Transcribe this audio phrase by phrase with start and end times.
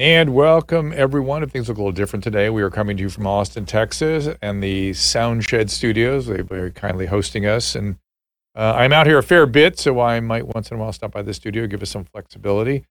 [0.00, 1.42] And welcome everyone.
[1.42, 4.34] If things look a little different today, we are coming to you from Austin, Texas,
[4.40, 6.24] and the Soundshed Studios.
[6.24, 7.96] They're very kindly hosting us, and
[8.56, 11.12] uh, I'm out here a fair bit, so I might once in a while stop
[11.12, 12.86] by the studio, give us some flexibility.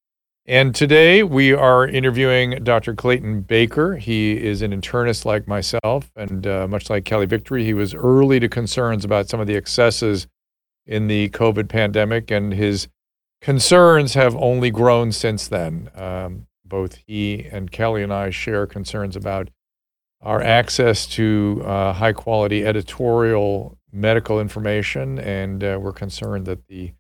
[0.46, 2.94] And today we are interviewing Dr.
[2.94, 3.96] Clayton Baker.
[3.96, 8.40] He is an internist like myself, and uh, much like Kelly Victory, he was early
[8.40, 10.28] to concerns about some of the excesses
[10.86, 12.88] in the COVID pandemic, and his
[13.42, 15.90] concerns have only grown since then.
[15.96, 19.50] Um, both he and Kelly and I share concerns about
[20.22, 26.94] our access to uh, high quality editorial medical information, and uh, we're concerned that the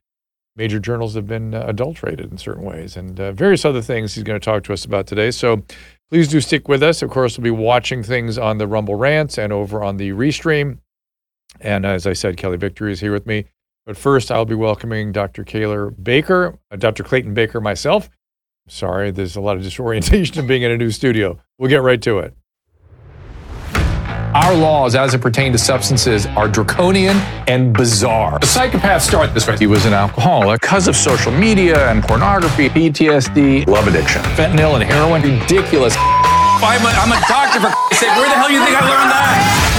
[0.55, 4.23] major journals have been uh, adulterated in certain ways and uh, various other things he's
[4.23, 5.31] going to talk to us about today.
[5.31, 5.63] So
[6.09, 7.01] please do stick with us.
[7.01, 10.79] Of course, we'll be watching things on the Rumble Rants and over on the Restream.
[11.61, 13.45] And as I said, Kelly Victory is here with me.
[13.85, 15.43] But first, I'll be welcoming Dr.
[15.43, 17.03] Kaylor Baker, uh, Dr.
[17.03, 18.09] Clayton Baker, myself.
[18.69, 21.41] Sorry, there's a lot of disorientation of being in a new studio.
[21.57, 22.35] We'll get right to it.
[23.73, 27.17] Our laws, as it pertains to substances, are draconian
[27.47, 28.37] and bizarre.
[28.37, 29.57] The psychopaths start this way.
[29.57, 34.83] He was an alcoholic because of social media and pornography, PTSD, love addiction, fentanyl and
[34.83, 35.23] heroin.
[35.23, 35.95] Ridiculous.
[35.97, 38.09] I'm a, I'm a doctor, for sake.
[38.15, 39.78] Where the hell do you think I learned that?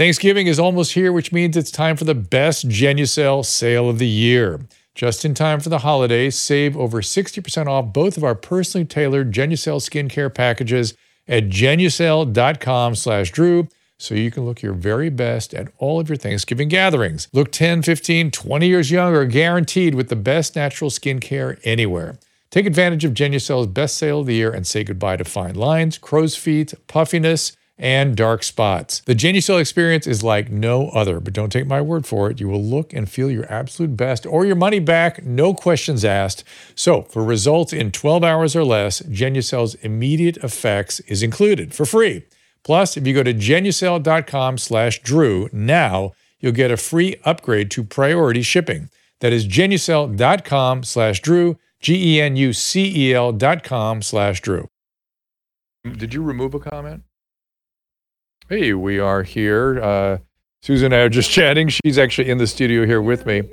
[0.00, 4.08] Thanksgiving is almost here, which means it's time for the best Genucel sale of the
[4.08, 4.60] year.
[4.94, 9.30] Just in time for the holidays, save over 60% off both of our personally tailored
[9.30, 10.94] Genucel skincare packages
[11.28, 13.68] at genucel.com slash drew
[13.98, 17.28] so you can look your very best at all of your Thanksgiving gatherings.
[17.34, 22.18] Look 10, 15, 20 years younger, guaranteed with the best natural skincare anywhere.
[22.50, 25.98] Take advantage of Genucel's best sale of the year and say goodbye to fine lines,
[25.98, 29.00] crow's feet, puffiness, and dark spots.
[29.00, 32.38] The Genucel experience is like no other, but don't take my word for it.
[32.38, 36.44] You will look and feel your absolute best or your money back, no questions asked.
[36.74, 42.26] So, for results in 12 hours or less, Genucel's immediate effects is included for free.
[42.62, 47.82] Plus, if you go to genucel.com slash drew now, you'll get a free upgrade to
[47.82, 48.90] priority shipping.
[49.20, 54.68] That is genucel.com slash drew, G-E-N-U-C-E-L dot com slash drew.
[55.96, 57.04] Did you remove a comment?
[58.50, 59.80] Hey, we are here.
[59.80, 60.18] Uh,
[60.60, 61.68] Susan and I are just chatting.
[61.68, 63.44] She's actually in the studio here with me.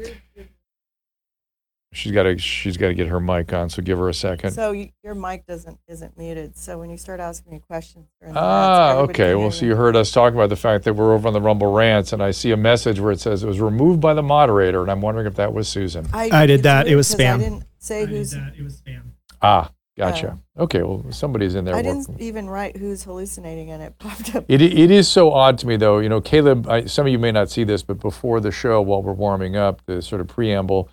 [1.94, 4.54] She's got to she's got to get her mic on, so give her a second.
[4.54, 6.58] So you, your mic doesn't isn't muted.
[6.58, 9.36] So when you start asking me questions, Ah, okay.
[9.36, 9.72] Well, so you.
[9.72, 12.24] you heard us talk about the fact that we're over on the Rumble Rants, and
[12.24, 15.02] I see a message where it says it was removed by the moderator, and I'm
[15.02, 16.08] wondering if that was Susan.
[16.12, 16.88] I did that.
[16.88, 17.36] It was spam.
[17.36, 18.32] I didn't say I did who's.
[18.32, 18.54] that.
[18.58, 19.02] It was spam.
[19.44, 20.40] Ah, gotcha.
[20.58, 21.76] Okay, well, somebody's in there.
[21.76, 22.04] I working.
[22.04, 24.46] didn't even write who's hallucinating, and it popped up.
[24.48, 26.00] It, it is so odd to me, though.
[26.00, 28.82] You know, Caleb, I, some of you may not see this, but before the show,
[28.82, 30.90] while we're warming up, the sort of preamble,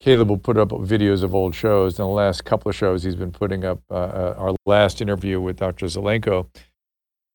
[0.00, 1.98] Caleb will put up videos of old shows.
[1.98, 5.40] In the last couple of shows, he's been putting up uh, uh, our last interview
[5.40, 5.86] with Dr.
[5.86, 6.46] Zelenko.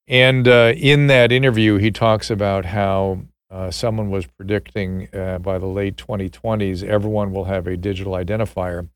[0.07, 5.57] And uh, in that interview, he talks about how uh, someone was predicting uh, by
[5.57, 8.89] the late 2020s, everyone will have a digital identifier.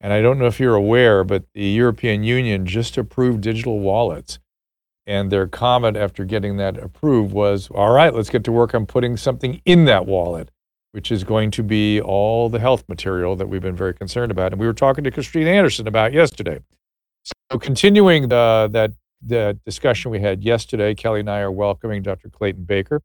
[0.00, 4.38] And I don't know if you're aware, but the European Union just approved digital wallets.
[5.06, 8.86] And their comment after getting that approved was, all right, let's get to work on
[8.86, 10.50] putting something in that wallet,
[10.92, 14.52] which is going to be all the health material that we've been very concerned about.
[14.52, 16.60] And we were talking to Christine Anderson about yesterday.
[17.24, 22.30] So continuing the, that, the discussion we had yesterday, Kelly and I are welcoming Dr.
[22.30, 23.02] Clayton Baker.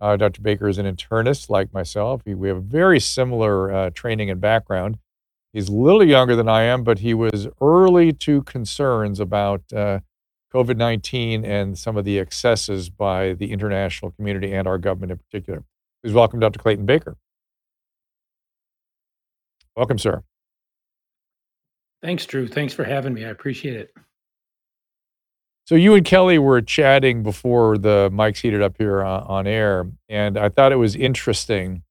[0.00, 0.42] Uh, Dr.
[0.42, 2.20] Baker is an internist like myself.
[2.26, 4.98] We have very similar uh, training and background.
[5.54, 10.00] He's a little younger than I am, but he was early to concerns about uh,
[10.52, 15.18] COVID 19 and some of the excesses by the international community and our government in
[15.18, 15.62] particular.
[16.02, 16.58] Please welcome Dr.
[16.58, 17.16] Clayton Baker.
[19.76, 20.24] Welcome, sir.
[22.02, 22.48] Thanks, Drew.
[22.48, 23.24] Thanks for having me.
[23.24, 23.94] I appreciate it.
[25.66, 29.86] So you and Kelly were chatting before the mics heated up here on, on air,
[30.08, 31.84] and I thought it was interesting.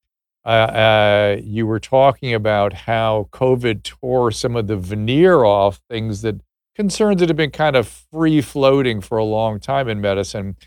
[0.45, 6.21] Uh, uh, you were talking about how COVID tore some of the veneer off things
[6.21, 6.41] that
[6.75, 10.57] concerns that have been kind of free floating for a long time in medicine.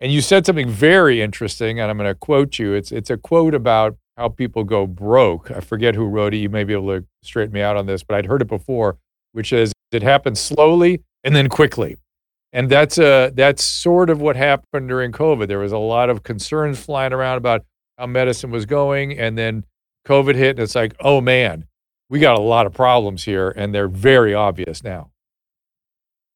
[0.00, 2.74] And you said something very interesting, and I'm going to quote you.
[2.74, 5.50] It's it's a quote about how people go broke.
[5.50, 6.38] I forget who wrote it.
[6.38, 8.98] You may be able to straighten me out on this, but I'd heard it before,
[9.32, 11.96] which is it happens slowly and then quickly.
[12.52, 15.48] And that's a that's sort of what happened during COVID.
[15.48, 17.64] There was a lot of concerns flying around about
[17.98, 19.64] how medicine was going, and then
[20.06, 21.66] COVID hit, and it's like, oh man,
[22.08, 25.10] we got a lot of problems here, and they're very obvious now.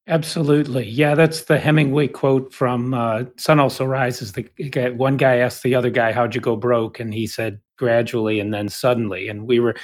[0.07, 0.87] Absolutely.
[0.89, 4.33] Yeah, that's the Hemingway quote from uh, Sun Also Rises.
[4.33, 6.99] The guy, one guy asked the other guy, How'd you go broke?
[6.99, 9.29] And he said, Gradually and then suddenly.
[9.29, 9.77] And we were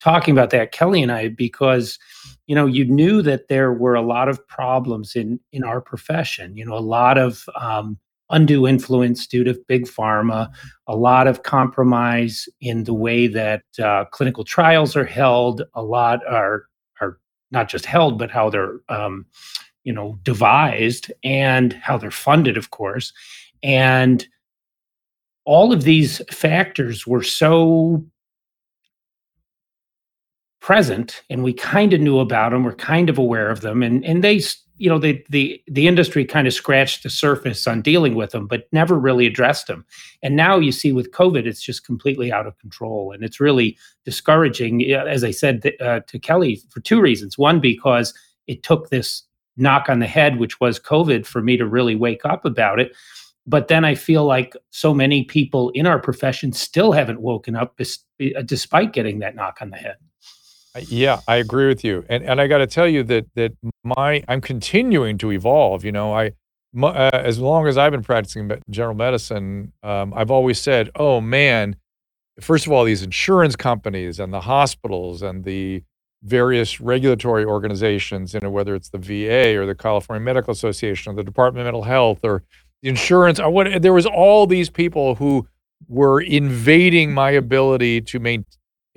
[0.00, 1.96] talking about that, Kelly and I, because
[2.48, 6.56] you know you knew that there were a lot of problems in in our profession
[6.56, 7.96] you know a lot of um,
[8.30, 10.50] undue influence due to big pharma
[10.86, 16.20] a lot of compromise in the way that uh, clinical trials are held a lot
[16.26, 16.66] are
[17.00, 17.18] are
[17.50, 19.24] not just held but how they're um,
[19.88, 23.10] you know devised and how they're funded of course.
[23.62, 24.28] And
[25.46, 28.04] all of these factors were so
[30.60, 34.04] present and we kind of knew about them we're kind of aware of them and
[34.04, 34.42] and they
[34.78, 38.46] you know the the the industry kind of scratched the surface on dealing with them
[38.46, 39.84] but never really addressed them.
[40.22, 43.12] And now you see with covid it's just completely out of control.
[43.12, 44.90] And it's really discouraging.
[44.92, 47.36] As i said uh, to kelly for two reasons.
[47.36, 48.14] One because
[48.46, 49.24] it took this
[49.56, 52.92] knock on the head which was covid for me to really wake up about it.
[53.46, 57.78] But then i feel like so many people in our profession still haven't woken up
[58.44, 59.96] despite getting that knock on the head
[60.88, 63.52] yeah, I agree with you, and and I got to tell you that that
[63.84, 65.84] my I'm continuing to evolve.
[65.84, 66.32] You know, I
[66.72, 71.20] my, uh, as long as I've been practicing general medicine, um, I've always said, oh
[71.20, 71.76] man,
[72.40, 75.82] first of all, these insurance companies and the hospitals and the
[76.22, 81.16] various regulatory organizations, you know, whether it's the VA or the California Medical Association or
[81.16, 82.42] the Department of Mental Health or
[82.82, 85.46] the insurance, what, there was all these people who
[85.88, 88.44] were invading my ability to maintain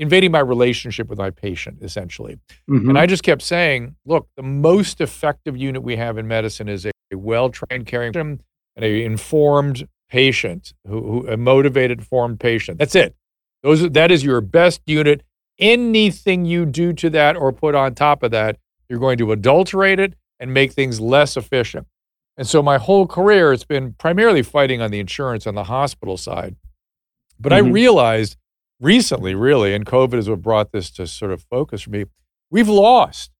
[0.01, 2.39] invading my relationship with my patient, essentially.
[2.67, 2.89] Mm-hmm.
[2.89, 6.85] And I just kept saying, look, the most effective unit we have in medicine is
[6.85, 8.39] a, well trained caring and
[8.77, 12.79] a informed patient, who, who, a motivated, informed patient.
[12.79, 13.15] That's it.
[13.63, 15.23] Those that is your best unit.
[15.59, 18.57] Anything you do to that or put on top of that,
[18.89, 21.85] you're going to adulterate it and make things less efficient.
[22.37, 26.17] And so my whole career, it's been primarily fighting on the insurance on the hospital
[26.17, 26.55] side.
[27.39, 27.67] But mm-hmm.
[27.67, 28.37] I realized
[28.81, 32.05] recently, really, and COVID is what brought this to sort of focus for me.
[32.49, 33.31] We've lost.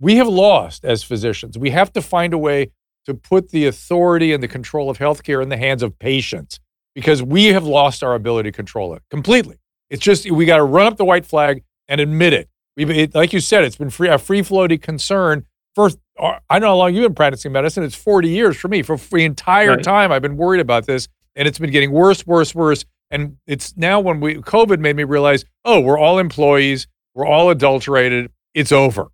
[0.00, 1.56] We have lost as physicians.
[1.56, 2.72] We have to find a way
[3.06, 6.60] to put the authority and the control of healthcare in the hands of patients
[6.94, 9.56] because we have lost our ability to control it completely.
[9.88, 12.48] It's just we got to run up the white flag and admit it.
[12.76, 15.46] We've, it, like you said, it's been free, a free floating concern.
[15.74, 17.82] First, uh, I know how long you've been practicing medicine.
[17.82, 18.82] It's 40 years for me.
[18.82, 19.82] For the entire right.
[19.82, 22.84] time, I've been worried about this, and it's been getting worse, worse, worse.
[23.10, 27.50] And it's now when we COVID made me realize, oh, we're all employees, we're all
[27.50, 29.08] adulterated, it's over.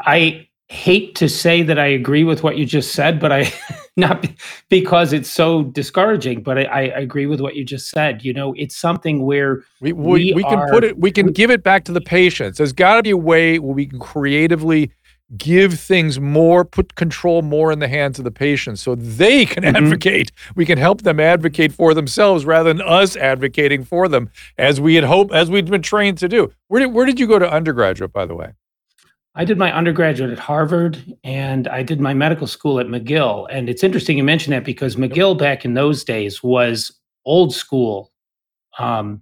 [0.00, 3.52] I hate to say that I agree with what you just said, but I
[3.96, 4.26] not
[4.68, 8.24] because it's so discouraging, but I, I, agree with what you just said.
[8.24, 11.50] You know, it's something where we we, we, we can put it, we can give
[11.50, 12.58] it back to the patients.
[12.58, 14.90] There's got to be a way where we can creatively
[15.36, 19.64] give things more, put control more in the hands of the patients so they can
[19.64, 19.76] mm-hmm.
[19.76, 20.30] advocate.
[20.54, 24.94] We can help them advocate for themselves rather than us advocating for them as we
[24.94, 26.52] had hoped, as we'd been trained to do.
[26.68, 28.52] Where did, where did you go to undergraduate, by the way?
[29.34, 33.46] I did my undergraduate at Harvard and I did my medical school at McGill.
[33.50, 36.90] And it's interesting you mention that because McGill back in those days was
[37.26, 38.12] old school
[38.78, 39.20] um,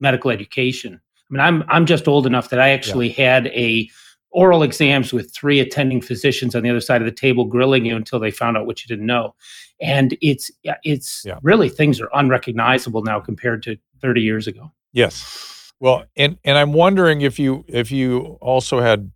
[0.00, 1.00] medical education.
[1.30, 3.32] I mean, I'm I'm just old enough that I actually yeah.
[3.34, 3.88] had a
[4.36, 7.96] oral exams with three attending physicians on the other side of the table grilling you
[7.96, 9.34] until they found out what you didn't know
[9.80, 10.50] and it's
[10.84, 11.38] it's yeah.
[11.42, 16.74] really things are unrecognizable now compared to 30 years ago yes well and and i'm
[16.74, 19.10] wondering if you if you also had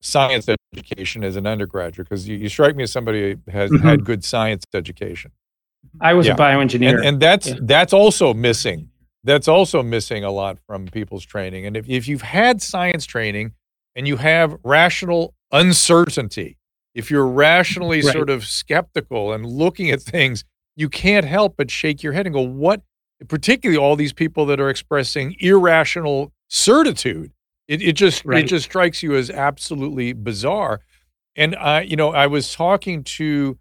[0.00, 3.86] science education as an undergraduate because you, you, strike me as somebody who has mm-hmm.
[3.86, 5.30] had good science education
[6.00, 6.34] i was yeah.
[6.34, 7.54] a bioengineer and, and that's yeah.
[7.62, 8.90] that's also missing
[9.22, 13.52] that's also missing a lot from people's training and if, if you've had science training
[13.96, 16.58] and you have rational uncertainty,
[16.94, 18.12] if you're rationally right.
[18.12, 20.44] sort of skeptical and looking at things,
[20.76, 22.82] you can't help but shake your head and go, what?
[23.28, 27.32] Particularly all these people that are expressing irrational certitude.
[27.66, 28.44] It, it just right.
[28.44, 30.80] it just strikes you as absolutely bizarre.
[31.34, 33.58] And I, you know, I was talking to,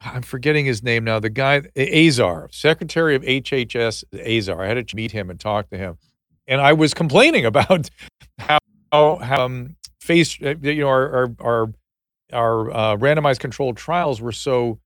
[0.00, 4.62] I'm forgetting his name now, the guy Azar, Secretary of HHS Azar.
[4.62, 5.96] I had to meet him and talk to him,
[6.46, 7.88] and I was complaining about
[8.38, 8.58] how,
[8.92, 11.72] how um, face, uh, you know, our our our,
[12.32, 14.78] our uh, randomized controlled trials were so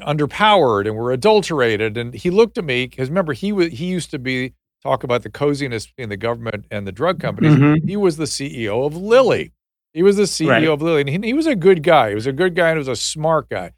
[0.00, 1.96] underpowered and were adulterated.
[1.96, 5.22] And he looked at me because remember he was he used to be talk about
[5.22, 7.54] the coziness between the government and the drug companies.
[7.54, 7.86] Mm-hmm.
[7.86, 9.52] He was the CEO of Lilly.
[9.92, 10.64] He was the CEO right.
[10.64, 12.08] of Lilly, and he, he, was a good guy.
[12.08, 13.72] He was a good guy, and he was a smart guy.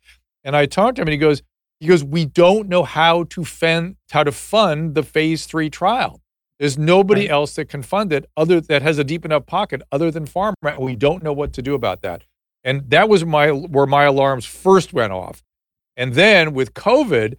[0.45, 1.43] And I talked to him, and he goes,
[1.81, 6.21] he goes, we don't know how to fund how to fund the phase three trial.
[6.64, 7.30] There's nobody right.
[7.30, 10.54] else that can fund it other that has a deep enough pocket other than farm
[10.62, 12.25] And we don't know what to do about that.
[12.64, 15.42] And that was my where my alarms first went off.
[15.94, 17.35] And then with COVID,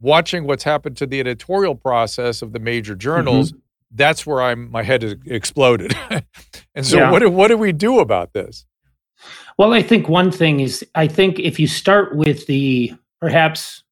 [0.00, 3.58] watching what's happened to the editorial process of the major journals, mm-hmm.
[3.96, 5.96] that's where I'm my head exploded.
[6.76, 7.10] and so yeah.
[7.10, 8.64] what do, what do we do about this?
[9.58, 13.82] Well, I think one thing is I think if you start with the perhaps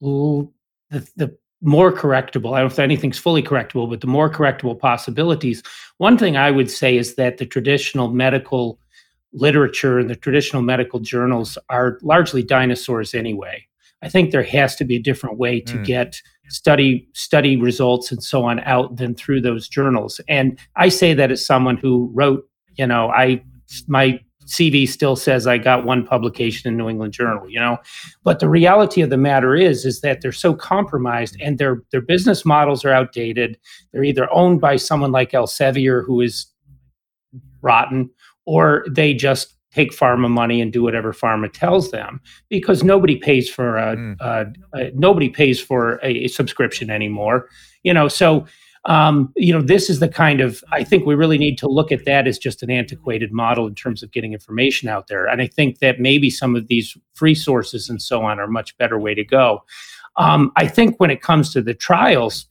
[0.00, 0.48] the,
[0.90, 5.62] the more correctable, I don't know if anything's fully correctable, but the more correctable possibilities,
[5.98, 8.78] one thing I would say is that the traditional medical
[9.32, 13.66] literature and the traditional medical journals are largely dinosaurs anyway.
[14.02, 15.84] I think there has to be a different way to mm.
[15.84, 20.20] get study study results and so on out than through those journals.
[20.28, 23.42] And I say that as someone who wrote, you know, I
[23.88, 27.78] my CV still says I got one publication in New England Journal, you know.
[28.22, 32.00] But the reality of the matter is is that they're so compromised and their their
[32.00, 33.58] business models are outdated.
[33.92, 36.46] They're either owned by someone like Elsevier who is
[37.62, 38.10] rotten
[38.46, 43.48] or they just take pharma money and do whatever pharma tells them because nobody pays
[43.50, 44.16] for a, mm.
[44.20, 47.48] a, a nobody pays for a, a, subscription anymore
[47.82, 48.46] you know so
[48.86, 51.90] um, you know this is the kind of i think we really need to look
[51.90, 55.40] at that as just an antiquated model in terms of getting information out there and
[55.40, 58.76] i think that maybe some of these free sources and so on are a much
[58.78, 59.62] better way to go
[60.16, 62.46] um, I think when it comes to the trials,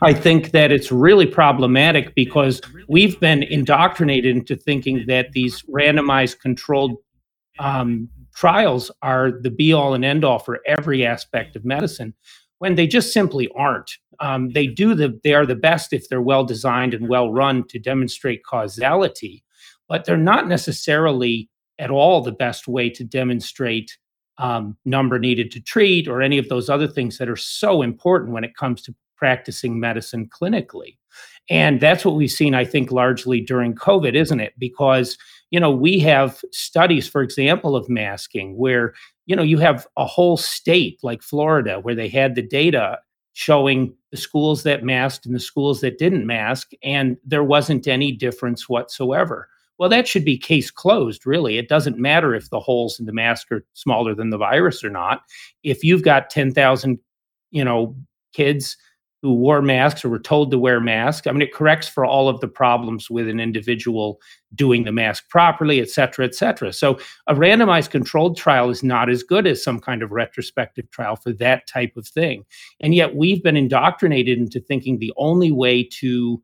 [0.00, 6.38] I think that it's really problematic because we've been indoctrinated into thinking that these randomized
[6.38, 6.96] controlled
[7.58, 12.14] um, trials are the be all and end all for every aspect of medicine
[12.58, 13.90] when they just simply aren't.
[14.20, 17.66] Um, they do the they are the best if they're well designed and well run
[17.68, 19.42] to demonstrate causality,
[19.88, 21.48] but they're not necessarily
[21.78, 23.96] at all the best way to demonstrate
[24.38, 28.32] um, number needed to treat or any of those other things that are so important
[28.32, 30.96] when it comes to practicing medicine clinically.
[31.50, 34.54] And that's what we've seen, I think, largely during COVID, isn't it?
[34.58, 35.18] Because,
[35.50, 38.94] you know, we have studies, for example, of masking where,
[39.26, 42.98] you know, you have a whole state like Florida where they had the data
[43.32, 48.12] showing the schools that masked and the schools that didn't mask, and there wasn't any
[48.12, 49.48] difference whatsoever.
[49.78, 51.56] Well, that should be case closed, really.
[51.56, 54.90] It doesn't matter if the holes in the mask are smaller than the virus or
[54.90, 55.22] not.
[55.62, 56.98] If you've got 10,000,
[57.50, 57.96] you know,
[58.34, 58.76] kids
[59.22, 62.28] who wore masks or were told to wear masks, I mean, it corrects for all
[62.28, 64.18] of the problems with an individual
[64.54, 66.72] doing the mask properly, et cetera, et cetera.
[66.72, 71.16] So a randomized controlled trial is not as good as some kind of retrospective trial
[71.16, 72.44] for that type of thing.
[72.80, 76.42] And yet we've been indoctrinated into thinking the only way to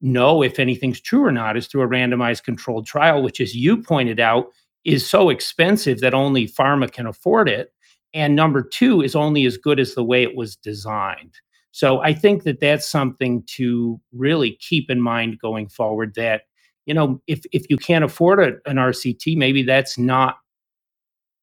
[0.00, 3.82] know if anything's true or not is through a randomized controlled trial, which, as you
[3.82, 4.46] pointed out,
[4.84, 7.72] is so expensive that only pharma can afford it.
[8.12, 11.34] And number two is only as good as the way it was designed.
[11.74, 16.14] So I think that that's something to really keep in mind going forward.
[16.14, 16.42] That
[16.86, 20.36] you know, if if you can't afford a, an RCT, maybe that's not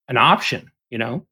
[0.08, 0.72] an option.
[0.90, 1.28] You know.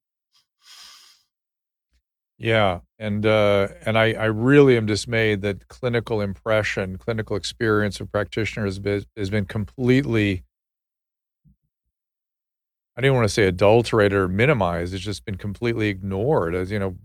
[2.38, 8.12] Yeah, and uh, and I, I really am dismayed that clinical impression, clinical experience of
[8.12, 10.44] practitioners has been, has been completely.
[12.98, 14.94] I didn't want to say adulterated or minimized.
[14.94, 16.54] It's just been completely ignored.
[16.54, 16.98] As you know,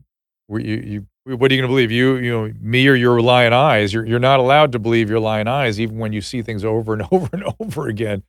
[0.48, 1.90] you, you what are you going to believe?
[1.90, 3.92] You you know me or your lying eyes?
[3.92, 6.92] You're you're not allowed to believe your lying eyes, even when you see things over
[6.92, 8.22] and over and over again.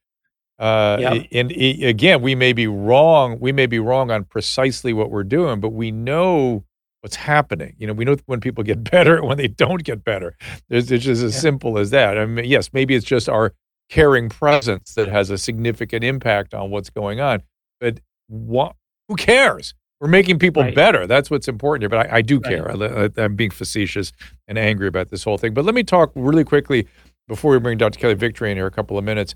[0.57, 1.27] Uh, yep.
[1.34, 3.39] And again, we may be wrong.
[3.39, 6.63] We may be wrong on precisely what we're doing, but we know
[7.01, 7.75] what's happening.
[7.77, 10.38] You know, we know when people get better when they don't get better.
[10.69, 11.41] It's, it's just as yeah.
[11.41, 12.17] simple as that.
[12.17, 13.53] I mean, yes, maybe it's just our
[13.89, 17.43] caring presence that has a significant impact on what's going on.
[17.79, 18.75] But what,
[19.07, 19.75] who cares?
[20.00, 20.75] We're making people right.
[20.75, 21.08] better.
[21.08, 21.90] That's what's important here.
[21.90, 22.52] But I, I do right.
[22.52, 22.72] care.
[23.18, 24.12] I, am being facetious
[24.48, 25.54] and angry about this whole thing.
[25.54, 26.88] But let me talk really quickly
[27.28, 28.00] before we bring Dr.
[28.00, 29.34] Kelly Victory in here a couple of minutes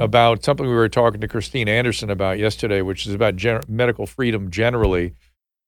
[0.00, 4.06] about something we were talking to Christine Anderson about yesterday, which is about gen- medical
[4.06, 5.14] freedom generally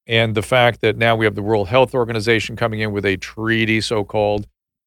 [0.07, 3.17] and the fact that now we have the World Health Organization coming in with a
[3.17, 4.47] treaty, so called,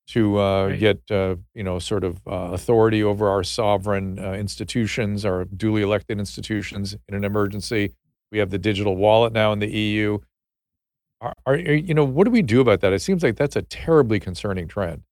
[0.09, 0.79] to uh, Right.
[0.79, 5.81] get uh, you know sort of uh, authority over our sovereign uh, institutions, our duly
[5.81, 7.93] elected institutions in an emergency.
[8.31, 10.19] We have the digital wallet now in the EU.
[11.21, 12.93] Are, are you know what do we do about that?
[12.93, 15.03] It seems like that's a terribly concerning trend.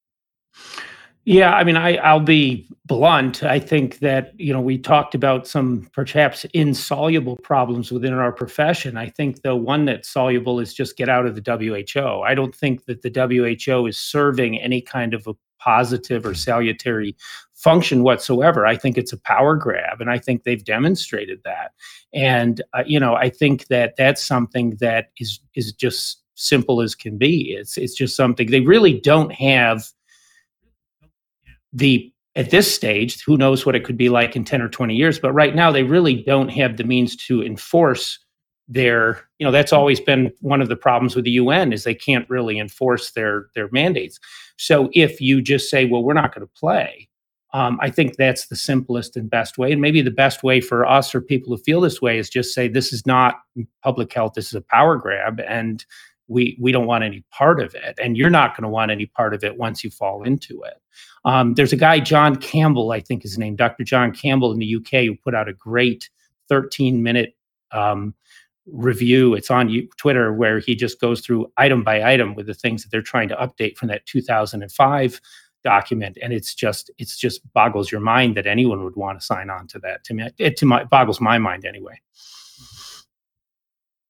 [1.28, 3.42] Yeah, I mean, I, I'll be blunt.
[3.42, 8.96] I think that, you know, we talked about some perhaps insoluble problems within our profession.
[8.96, 12.22] I think the one that's soluble is just get out of the WHO.
[12.22, 13.10] I don't think that the
[13.66, 17.16] WHO is serving any kind of a positive or salutary
[17.56, 18.66] function whatsoever.
[18.68, 21.72] I think it's a power grab, and I think they've demonstrated that.
[22.14, 26.96] And, uh, you know, I think that that's something that is is just simple as
[26.96, 27.56] can be.
[27.58, 29.86] It's it's just something they really don't have
[31.76, 34.96] the at this stage who knows what it could be like in 10 or 20
[34.96, 38.20] years but right now they really don't have the means to enforce
[38.68, 41.94] their you know that's always been one of the problems with the UN is they
[41.94, 44.20] can't really enforce their their mandates
[44.58, 47.08] so if you just say well we're not going to play
[47.56, 49.72] um, I think that's the simplest and best way.
[49.72, 52.54] And maybe the best way for us or people who feel this way is just
[52.54, 53.40] say this is not
[53.82, 54.34] public health.
[54.34, 55.86] This is a power grab and
[56.28, 57.98] we we don't want any part of it.
[57.98, 60.82] And you're not going to want any part of it once you fall into it.
[61.24, 64.76] Um, there's a guy john campbell i think his name dr john campbell in the
[64.76, 66.10] uk who put out a great
[66.50, 67.36] 13 minute
[67.72, 68.14] um,
[68.68, 69.34] review.
[69.34, 72.90] It's on twitter where he just goes through item by item with the things that
[72.90, 75.22] they're trying to update from that 2005
[75.66, 79.50] document and it's just it's just boggles your mind that anyone would want to sign
[79.50, 82.00] on to that to me it to my boggles my mind anyway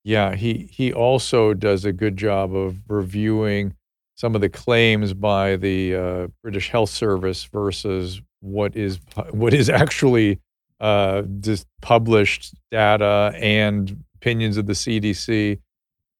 [0.06, 3.74] Yeah, he he also does a good job of reviewing
[4.14, 9.00] some of the claims by the uh, British Health Service versus what is
[9.32, 10.38] what is actually
[10.80, 15.58] uh, just published data and opinions of the CDC.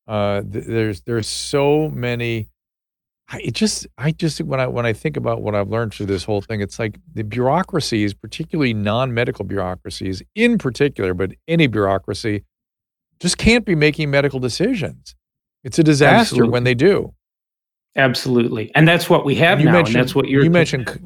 [0.08, 2.48] Uh, th- there's there's so many.
[3.28, 6.06] I it just I just when I when I think about what I've learned through
[6.06, 12.44] this whole thing, it's like the bureaucracies, particularly non-medical bureaucracies, in particular, but any bureaucracy
[13.18, 15.16] just can't be making medical decisions.
[15.64, 16.50] It's a disaster Absolutely.
[16.52, 17.14] when they do.
[17.96, 20.88] absolutely and that's what we have And you now and that's what you're you mentioned
[20.88, 21.00] c-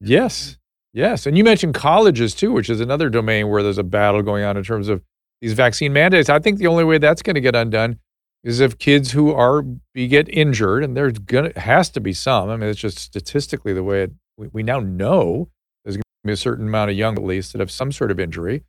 [0.00, 0.58] Yes.
[0.92, 1.26] Yes.
[1.26, 4.56] And you mentioned colleges too, which is another domain where there's a battle going on
[4.56, 5.02] in terms of
[5.40, 6.28] these vaccine mandates.
[6.28, 7.98] I think the only way that's going to get undone
[8.44, 9.62] is if kids who are
[9.94, 12.50] be get injured, and there's gonna has to be some.
[12.50, 15.48] I mean, it's just statistically the way it, we, we now know
[15.84, 18.18] there's to be a certain amount of young at least that have some sort of
[18.18, 18.64] injury,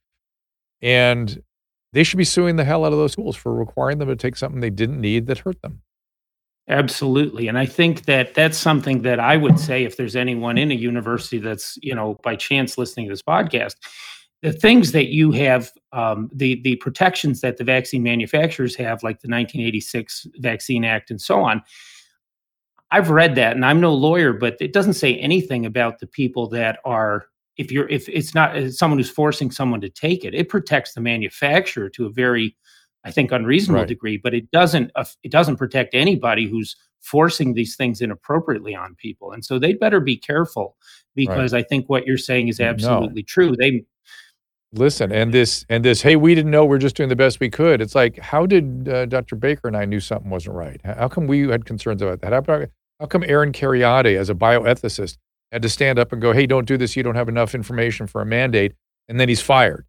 [0.81, 1.41] and
[1.93, 4.35] they should be suing the hell out of those schools for requiring them to take
[4.35, 5.81] something they didn't need that hurt them.
[6.69, 7.47] Absolutely.
[7.49, 10.75] And I think that that's something that I would say if there's anyone in a
[10.75, 13.75] university that's, you know, by chance listening to this podcast,
[14.43, 19.21] the things that you have, um, the, the protections that the vaccine manufacturers have, like
[19.21, 21.63] the 1986 Vaccine Act and so on,
[22.91, 26.47] I've read that and I'm no lawyer, but it doesn't say anything about the people
[26.49, 27.25] that are
[27.57, 30.93] if you're if it's not uh, someone who's forcing someone to take it, it protects
[30.93, 32.55] the manufacturer to a very
[33.05, 33.87] I think unreasonable Right.
[33.87, 38.95] degree, but it doesn't uh, it doesn't protect anybody who's forcing these things inappropriately on
[38.95, 39.31] people.
[39.31, 40.75] And so they'd better be careful
[41.15, 42.65] because I think what you're saying is No.
[42.65, 43.55] absolutely true.
[43.57, 43.83] They
[44.75, 46.01] Listen, and this and this.
[46.01, 46.65] Hey, we didn't know.
[46.65, 47.79] We're just doing the best we could.
[47.79, 49.35] It's like, how did uh, Dr.
[49.35, 50.81] Baker and I knew something wasn't right?
[50.83, 52.33] How come we had concerns about that?
[52.33, 52.65] How,
[52.99, 55.17] how come Aaron Kheriaty, as a bioethicist,
[55.51, 56.95] had to stand up and go, "Hey, don't do this.
[56.95, 58.73] You don't have enough information for a mandate,"
[59.07, 59.85] and then he's fired.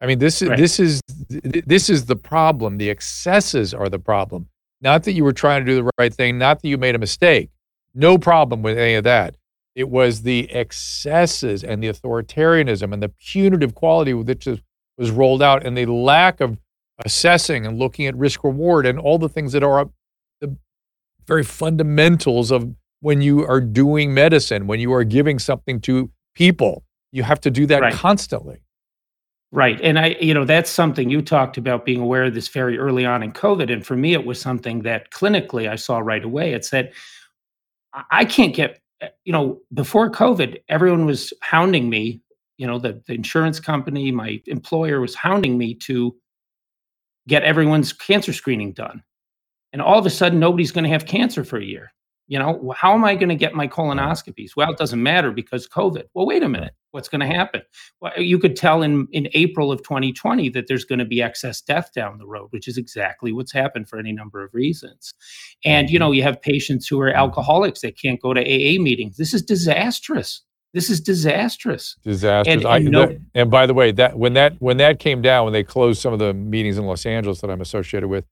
[0.00, 0.58] I mean, this is Right.
[0.58, 2.78] this is this is the problem.
[2.78, 4.48] The excesses are the problem.
[4.80, 6.38] Not that you were trying to do the right thing.
[6.38, 7.50] Not that you made a mistake.
[7.94, 9.36] No problem with any of that.
[9.74, 14.46] It was the excesses and the authoritarianism and the punitive quality with which
[14.98, 16.58] was rolled out and the lack of
[17.04, 19.88] assessing and looking at risk reward and all the things that are
[20.40, 20.54] the
[21.26, 26.84] very fundamentals of when you are doing medicine, when you are giving something to people.
[27.10, 27.94] You have to do that Right.
[27.94, 28.62] constantly.
[29.50, 29.78] Right.
[29.82, 33.04] And I, you know, that's something you talked about being aware of this very early
[33.04, 33.70] on in COVID.
[33.72, 36.52] And for me, it was something that clinically I saw right away.
[36.52, 36.92] It said,
[38.10, 42.22] I- can't get, Eh, you know, before COVID, everyone was hounding me,
[42.56, 46.14] you know, the, the insurance company, my employer was hounding me to
[47.28, 49.02] get everyone's cancer screening done.
[49.72, 51.92] And all of a sudden, nobody's going to have cancer for a year.
[52.28, 54.50] You know, how am I going to get my colonoscopies?
[54.56, 56.04] Well, it doesn't matter because COVID.
[56.14, 56.72] Well, wait a minute.
[56.92, 57.62] What's going to happen?
[58.00, 61.60] Well, you could tell in, in April of 2020 that there's going to be excess
[61.60, 65.14] death down the road, which is exactly what's happened for any number of reasons.
[65.64, 66.14] And, you know, mm-hmm.
[66.14, 69.16] you have patients who are alcoholics that can't go to AA meetings.
[69.16, 70.42] This is disastrous.
[70.74, 71.96] This is disastrous.
[72.02, 72.54] Disasters.
[72.54, 75.44] And- I- no- that- and by the way, that when that when that came down,
[75.44, 78.24] when they closed some of the meetings in Los Angeles that I'm associated with,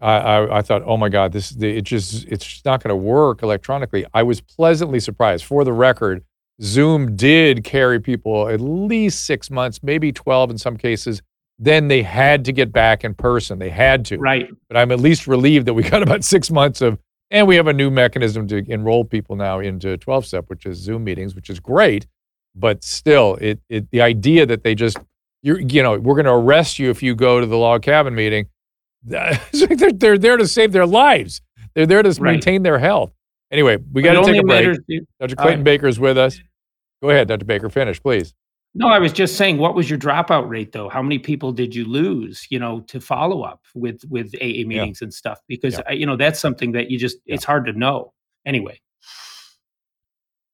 [0.00, 2.90] I, I, I thought, oh my God, this the, it just it's just not going
[2.90, 4.04] to work electronically.
[4.12, 5.44] I was pleasantly surprised.
[5.44, 6.24] For the record,
[6.60, 11.22] Zoom did carry people at least six months, maybe twelve in some cases.
[11.58, 13.58] Then they had to get back in person.
[13.60, 14.18] They had to.
[14.18, 14.48] Right.
[14.68, 16.98] But I'm at least relieved that we got about six months of,
[17.30, 20.78] and we have a new mechanism to enroll people now into 12 step, which is
[20.78, 22.06] Zoom meetings, which is great.
[22.56, 24.98] But still, it, it the idea that they just,
[25.42, 28.14] you're, you know we're going to arrest you if you go to the log cabin
[28.14, 28.46] meeting
[29.04, 31.40] they're, they're there to save their lives.
[31.74, 32.32] They're there to Right.
[32.32, 33.12] maintain their health.
[33.50, 34.76] Anyway, we got to take a break.
[34.88, 35.36] to- Dr.
[35.36, 35.64] Clayton right.
[35.64, 36.40] Baker is with us.
[37.02, 37.44] Go ahead, Dr.
[37.44, 37.68] Baker.
[37.68, 38.34] Finish, please.
[38.76, 40.88] No, I was just saying, what was your dropout rate though?
[40.88, 45.00] How many people did you lose, you know, to follow up with with AA meetings
[45.00, 45.38] and stuff?
[45.46, 45.82] Because Yeah.
[45.90, 48.12] uh, you know that's something that you just it's hard to know.
[48.44, 48.80] Anyway,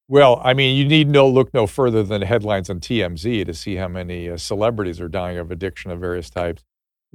[0.09, 3.77] Well, I mean, you need no look no further than headlines on TMZ to see
[3.77, 6.63] how many uh, celebrities are dying of addiction of various types,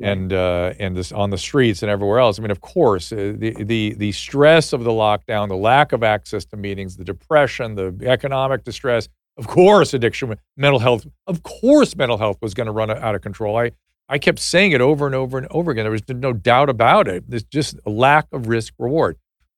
[0.01, 2.37] and uh, and this on the streets and everywhere else.
[2.39, 6.03] I mean, of course, uh, the the the stress of the lockdown, the lack of
[6.03, 9.07] access to meetings, the depression, the economic distress.
[9.37, 11.05] Of course, addiction, mental health.
[11.27, 13.57] Of course, mental health was going to run out of control.
[13.57, 13.71] I
[14.07, 15.83] I kept saying it over and over and over again.
[15.83, 17.29] There was no doubt about it.
[17.29, 19.17] There's just a lack of risk reward.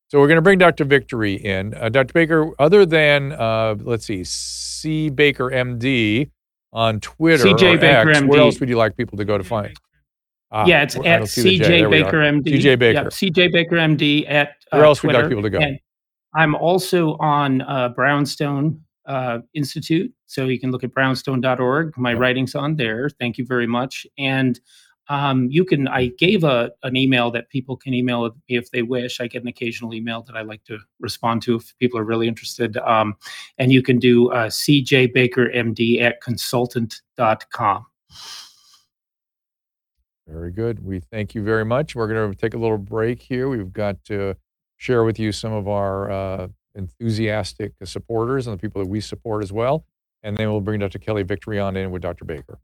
[0.09, 0.85] So we're going to bring Dr.
[0.85, 1.73] Victory in.
[1.73, 2.13] Uh, Dr.
[2.13, 5.09] Baker, other than, uh, let's see, C.
[5.09, 6.29] Baker MD
[6.71, 9.43] on Twitter CJ or Baker X, where else would you like people to go to
[9.43, 9.75] find?
[10.51, 11.81] Ah, yeah, it's at don't see the J.
[11.81, 11.91] There CJ.
[11.91, 12.47] Baker MD.
[12.47, 13.01] CJ Baker.
[13.01, 15.59] Yeah, CJ Baker MD at uh, Where else would you like people to go?
[15.59, 15.79] And
[16.35, 21.97] I'm also on uh, Brownstone uh, Institute, so you can look at brownstone.org.
[21.97, 22.19] My Yep.
[22.19, 23.09] writing's on there.
[23.09, 24.05] Thank you very much.
[24.17, 24.59] And
[25.09, 25.87] um, you can.
[25.87, 29.19] I gave a an email that people can email me if they wish.
[29.19, 32.27] I get an occasional email that I like to respond to if people are really
[32.27, 32.77] interested.
[32.77, 33.15] Um,
[33.57, 37.85] and you can do uh, CJ Baker MD at consultant.com.
[40.27, 40.83] Very good.
[40.83, 41.95] We thank you very much.
[41.95, 43.47] We're going to take a little break here.
[43.47, 44.35] We've got to
[44.75, 49.41] share with you some of our uh, enthusiastic supporters and the people that we support
[49.41, 49.85] as well.
[50.23, 50.99] And then we'll bring Dr.
[50.99, 52.25] Kelly Victory on in with Dr.
[52.25, 52.59] Baker.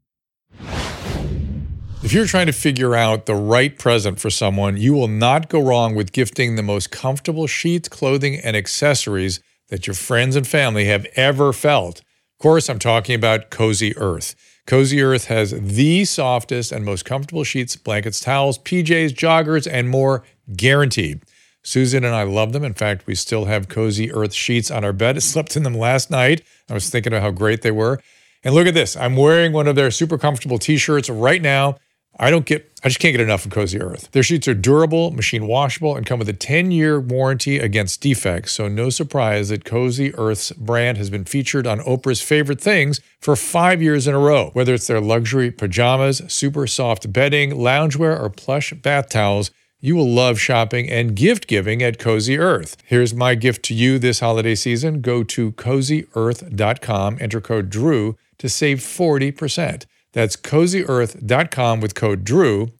[2.02, 5.58] If you're trying to figure out the right present for someone, you will not go
[5.58, 10.84] wrong with gifting the most comfortable sheets, clothing, and accessories that your friends and family
[10.84, 12.00] have ever felt.
[12.00, 14.34] Of course, I'm talking about Cozy Earth.
[14.66, 20.24] Cozy Earth has the softest and most comfortable sheets, blankets, towels, PJs, joggers, and more
[20.56, 21.20] guaranteed.
[21.62, 22.64] Susan and I love them.
[22.64, 25.16] In fact, we still have Cozy Earth sheets on our bed.
[25.16, 26.42] I slept in them last night.
[26.70, 28.00] I was thinking of how great they were.
[28.42, 28.96] And look at this.
[28.96, 31.76] I'm wearing one of their super comfortable t-shirts right now.
[32.18, 34.10] I don't get I just can't get enough of Cozy Earth.
[34.12, 38.52] Their sheets are durable, machine washable, and come with a 10-year warranty against defects.
[38.52, 43.36] So no surprise that Cozy Earth's brand has been featured on Oprah's favorite things for
[43.36, 44.50] five years in a row.
[44.52, 49.50] Whether it's their luxury pajamas, super soft bedding, loungewear, or plush bath towels,
[49.80, 52.76] you will love shopping and gift giving at Cozy Earth.
[52.84, 55.00] Here's my gift to you this holiday season.
[55.00, 59.86] Go to cozyearth.com, enter code DREW to save 40%.
[60.14, 62.70] That's cozyearth.com with code DREW.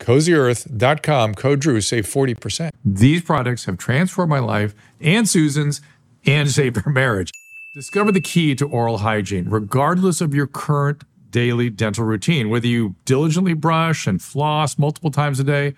[0.00, 2.70] Cozyearth.com, code DREW, save 40%.
[2.84, 5.80] These products have transformed my life and Susan's
[6.26, 7.30] and saved our marriage.
[7.74, 12.96] Discover the key to oral hygiene, regardless of your current daily dental routine, whether you
[13.04, 15.74] diligently brush and floss multiple times a day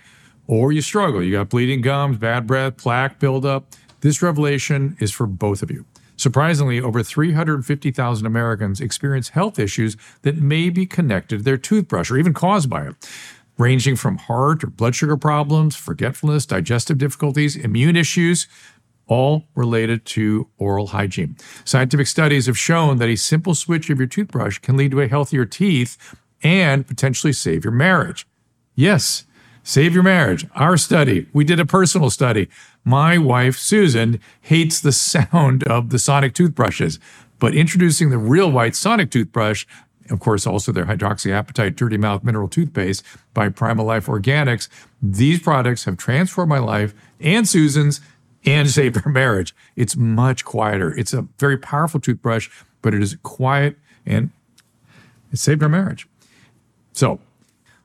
[0.47, 1.23] or you struggle.
[1.23, 3.67] You got bleeding gums, bad breath, plaque buildup.
[4.01, 5.85] This revelation is for both of you.
[6.21, 12.19] Surprisingly, over 350,000 Americans experience health issues that may be connected to their toothbrush or
[12.19, 12.95] even caused by it,
[13.57, 18.49] ranging from heart or blood sugar problems, forgetfulness, digestive difficulties, immune issues,
[19.07, 21.39] all related to oral hygiene.
[21.65, 25.09] Scientific studies have shown that a simple switch of your toothbrush can lead to a
[25.09, 25.97] healthier teeth
[26.43, 28.27] and potentially save your marriage.
[28.75, 29.25] Yes,
[29.63, 30.47] save your marriage.
[30.55, 32.51] Our study, we did a personal study.
[32.85, 36.99] My wife, Susan, hates the sound of the sonic toothbrushes,
[37.39, 39.67] but introducing the real white sonic toothbrush,
[40.11, 44.69] of course, also their hydroxyapatite dirty mouth mineral toothpaste by Primal Life Organics,
[45.01, 48.01] these products have transformed my life and Susan's
[48.45, 49.55] and saved our marriage.
[49.77, 50.97] It's much quieter.
[50.97, 52.49] It's a very powerful toothbrush,
[52.83, 54.31] but it is quiet and
[55.33, 56.09] it saved our marriage.
[56.93, 57.21] So,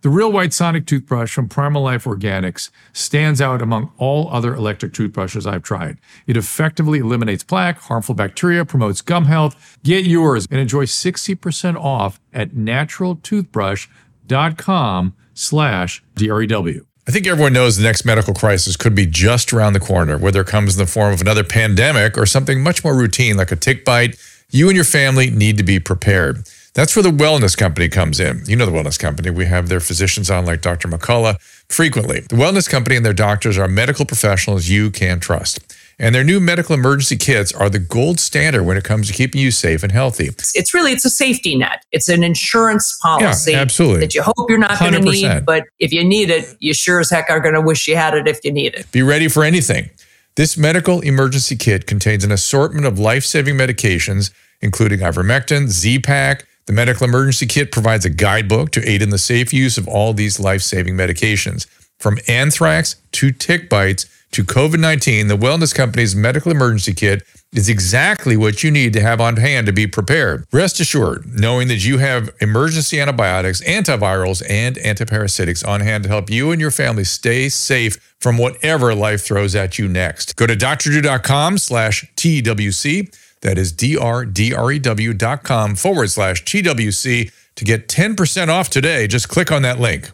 [0.05, 4.93] the Real White Sonic toothbrush from Primal Life Organics stands out among all other electric
[4.93, 5.97] toothbrushes I've tried.
[6.27, 9.79] It effectively eliminates plaque, harmful bacteria, promotes gum health.
[9.81, 16.85] Get yours and enjoy 60% off at naturaltoothbrush.com slash DREW.
[17.07, 20.41] I think everyone knows the next medical crisis could be just around the corner, whether
[20.41, 23.55] it comes in the form of another pandemic or something much more routine like a
[23.55, 24.19] tick bite.
[24.51, 26.47] You and your family need to be prepared.
[26.75, 28.43] That's where the wellness company comes in.
[28.47, 29.29] You know the wellness company.
[29.29, 30.89] We have their physicians on, like Dr.
[30.89, 32.19] McCullough, frequently.
[32.19, 35.73] The wellness company and their doctors are medical professionals you can trust.
[35.97, 39.39] And their new medical emergency kits are the gold standard when it comes to keeping
[39.39, 40.27] you safe and healthy.
[40.53, 41.85] It's really it's a safety net.
[41.93, 44.01] It's an insurance policy Yeah, absolutely.
[44.01, 46.99] that you hope you're not going to need, but if you need it, you sure
[46.99, 48.91] as heck are going to wish you had it if you need it.
[48.91, 49.89] Be ready for anything.
[50.35, 56.45] This medical emergency kit contains an assortment of life saving medications, including ivermectin, Z Pack.
[56.67, 60.13] The medical emergency kit provides a guidebook to aid in the safe use of all
[60.13, 61.67] these life saving medications.
[61.99, 67.21] From anthrax to tick bites to COVID 19, the Wellness Company's medical emergency kit
[67.53, 70.45] is exactly what you need to have on hand to be prepared.
[70.51, 76.29] Rest assured, knowing that you have emergency antibiotics, antivirals, and antiparasitics on hand to help
[76.29, 80.35] you and your family stay safe from whatever life throws at you next.
[80.35, 83.15] Go to drdrew.com slash TWC.
[83.41, 89.07] That is D-R-D-R-E-W dot com forward slash TWC to get 10% off today.
[89.07, 90.11] Just click on that link.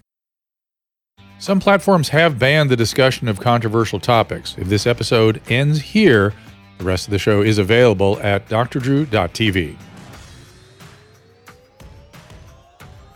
[1.39, 4.55] Some platforms have banned the discussion of controversial topics.
[4.59, 6.33] If this episode ends here,
[6.77, 9.75] the rest of the show is available at drdrew.tv.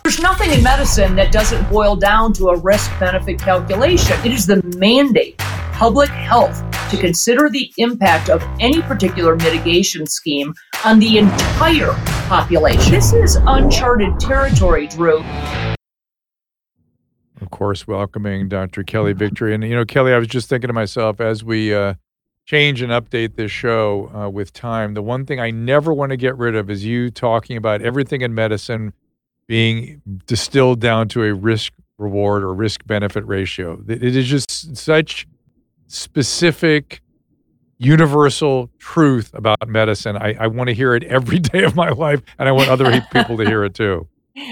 [0.06, 4.16] There's nothing in medicine that doesn't boil down to a risk benefit calculation.
[4.24, 10.54] It is the mandate, public health, to consider the impact of any particular mitigation scheme
[10.86, 11.94] on the entire
[12.28, 12.92] population.
[12.92, 15.24] This is uncharted territory, Drew.
[17.42, 18.84] Of course, welcoming Dr.
[18.84, 19.56] Kelly Victory.
[19.56, 21.96] And, you know, Kelly, I was just thinking to myself as we uh,
[22.46, 26.18] change and update this show uh, with time, the one thing I never want to
[26.18, 28.94] get rid of is you talking about everything in medicine
[29.48, 33.82] being distilled down to a risk reward or risk benefit ratio.
[33.88, 35.28] It is just such
[35.88, 37.02] specific,
[37.78, 40.18] universal truth about medicine.
[40.18, 43.02] I, I want to hear it every day of my life, and I want other
[43.12, 44.08] people to hear it too.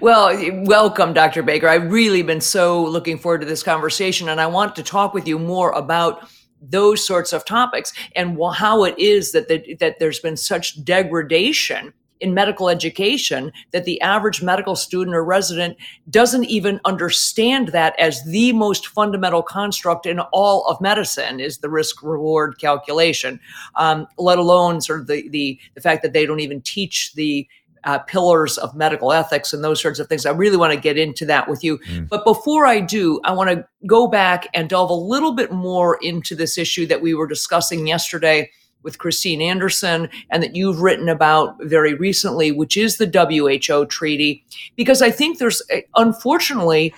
[0.00, 1.44] Well, welcome, Dr.
[1.44, 1.68] Baker.
[1.68, 5.28] I've really been so looking forward to this conversation, and I want to talk with
[5.28, 6.28] you more about
[6.60, 11.92] those sorts of topics and how it is that the, that there's been such degradation
[12.22, 15.76] in medical education that the average medical student or resident
[16.08, 21.68] doesn't even understand that as the most fundamental construct in all of medicine is the
[21.68, 23.40] risk reward calculation,
[23.74, 27.46] um, let alone sort of the, the the fact that they don't even teach the
[27.84, 30.24] uh, pillars of medical ethics and those sorts of things.
[30.24, 31.80] I really want to get into that with you.
[32.08, 35.98] But before I do, I want to go back and delve a little bit more
[36.00, 38.50] into this issue that we were discussing yesterday
[38.82, 44.44] with Christine Anderson and that you've written about very recently, which is the WHO treaty.
[44.76, 46.94] Because I think there's, uh, unfortunately,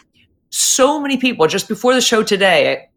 [0.50, 2.88] so many people just before the show today.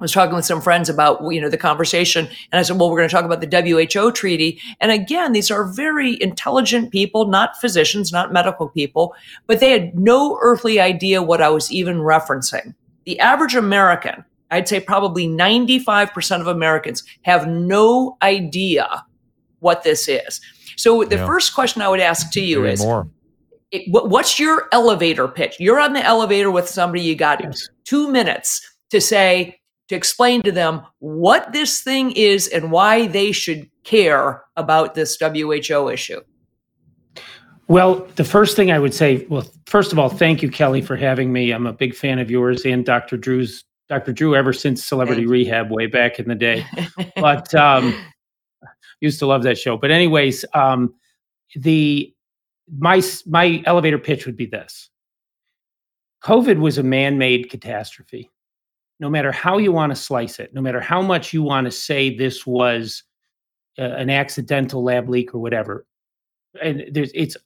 [0.00, 2.88] I was talking with some friends about you know the conversation, and I said, "Well,
[2.88, 7.26] we're going to talk about the WHO treaty." And again, these are very intelligent people,
[7.26, 9.14] not physicians, not medical people,
[9.48, 12.74] but they had no earthly idea what I was even referencing.
[13.06, 19.04] The average American, I'd say probably ninety-five percent of Americans, have no idea
[19.60, 20.40] what this is.
[20.76, 21.26] So the Yeah.
[21.26, 23.08] first question I would ask to you Hear is, more.
[23.72, 25.56] it, what, what's your elevator pitch?
[25.58, 27.68] You're on the elevator with somebody, you got Yes.
[27.84, 29.58] two minutes to say,
[29.88, 35.16] to explain to them what this thing is and why they should care about this
[35.18, 36.20] WHO issue.
[37.68, 40.96] Well, the first thing I would say, well, first of all, thank you, Kelly, for
[40.96, 41.50] having me.
[41.50, 43.16] I'm a big fan of yours and Dr.
[43.18, 44.12] Drew's, Dr.
[44.12, 45.26] Drew, ever since Celebrity.
[45.26, 46.64] Rehab way back in the day.
[47.16, 47.94] But um,
[49.00, 49.76] used to love that show.
[49.76, 50.94] But anyways, um,
[51.56, 52.12] the
[52.76, 54.90] my my elevator pitch would be this:
[56.24, 58.30] COVID was a man-made catastrophe.
[59.00, 61.70] No matter how you want to slice it, no matter how much you want to
[61.70, 63.04] say this was
[63.78, 65.86] uh, an accidental lab leak or whatever,
[66.62, 67.36] and there's it's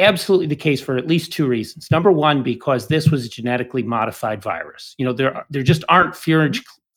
[0.00, 1.90] absolutely the case for at least two reasons.
[1.90, 4.94] Number one, because this was a genetically modified virus.
[4.98, 6.16] You know, there there just aren't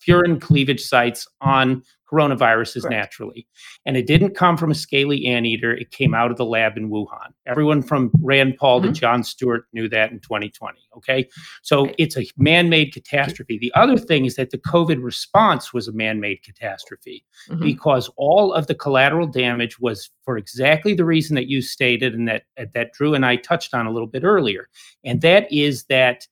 [0.07, 2.91] furin, cleavage sites on coronaviruses Correct.
[2.91, 3.47] naturally,
[3.87, 5.73] and it didn't come from a scaly anteater.
[5.73, 7.31] It came out of the lab in Wuhan.
[7.47, 8.93] Everyone from Rand Paul to Mhm.
[8.93, 10.77] Jon Stewart knew that in 2020.
[10.95, 11.27] Okay,
[11.63, 13.57] so it's a man-made catastrophe.
[13.57, 17.61] The other thing is that the COVID response was a man-made catastrophe Mhm.
[17.61, 22.27] because all of the collateral damage was for exactly the reason that you stated and
[22.27, 22.43] that
[22.75, 24.69] that Drew and I touched on a little bit earlier,
[25.03, 26.27] and that is that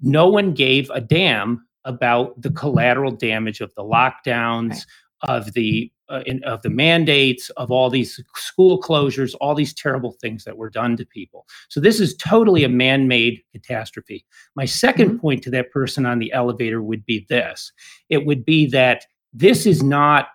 [0.00, 4.86] no one gave a damn about the collateral damage of the lockdowns,
[5.22, 10.12] of the uh, in, of the mandates, of all these school closures, all these terrible
[10.20, 11.46] things that were done to people.
[11.68, 14.24] So this is totally a man-made catastrophe.
[14.54, 17.72] My 2nd point to that person on the elevator would be this:
[18.10, 20.28] it would be that this is not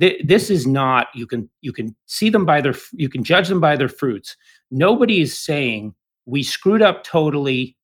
[0.00, 3.48] th- this is not you can you can see them by their you can judge
[3.48, 4.36] them by their fruits.
[4.70, 5.94] Nobody is saying
[6.26, 7.76] we screwed up totally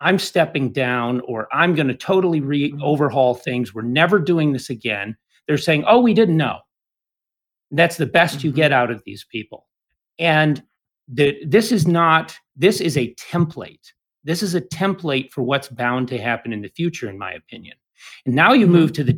[0.00, 2.82] i'm stepping down or i'm going to totally re Mm-hmm.
[2.82, 3.74] overhaul things.
[3.74, 5.16] We're never doing this again.
[5.46, 6.58] They're saying oh we didn't know.
[7.70, 8.56] That's the best you Mhm.
[8.56, 9.66] get out of these people.
[10.18, 10.62] And
[11.08, 13.92] the, this is not this is a template.
[14.24, 17.76] This is a template for what's bound to happen in the future in my opinion.
[18.26, 19.12] And now you move to the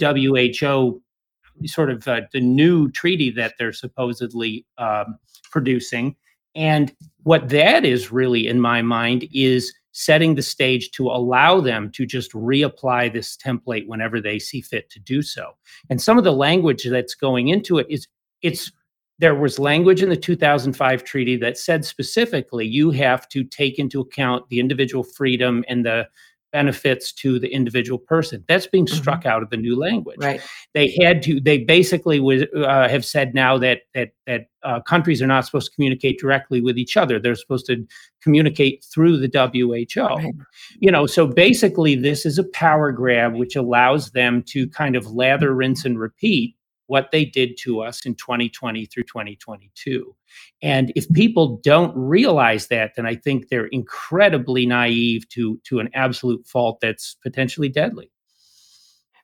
[1.60, 5.18] who sort of uh, the new treaty that they're supposedly um,
[5.50, 6.16] producing.
[6.54, 11.90] And what that is really in my mind is setting the stage to allow them
[11.92, 15.52] to just reapply this template whenever they see fit to do so.
[15.90, 18.06] And some of the language that's going into it is
[18.42, 18.72] it's
[19.18, 24.00] there was language in the 2005 treaty that said specifically you have to take into
[24.00, 26.08] account the individual freedom and the
[26.52, 28.90] benefits to the individual person that's being Mhm.
[28.94, 30.40] struck out of the new language Right.
[30.74, 35.20] they had to they basically was, uh, have said now that that that uh, countries
[35.20, 37.84] are not supposed to communicate directly with each other they're supposed to
[38.22, 40.34] communicate through the who Right.
[40.78, 45.06] you know so basically this is a power grab which allows them to kind of
[45.12, 46.54] lather rinse and repeat
[46.92, 50.14] what they did to us in 2020 through 2022
[50.60, 55.88] and if people don't realize that then i think they're incredibly naive to to an
[55.94, 58.10] absolute fault that's potentially deadly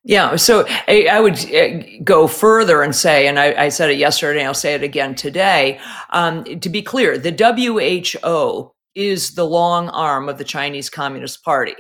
[0.04, 3.98] Yeah, so I, I would uh, go further and say, and I, I said it
[3.98, 5.81] yesterday, and I'll say it again today.
[6.11, 11.76] Um, to be clear, the WHO is the long arm of the Chinese Communist Party.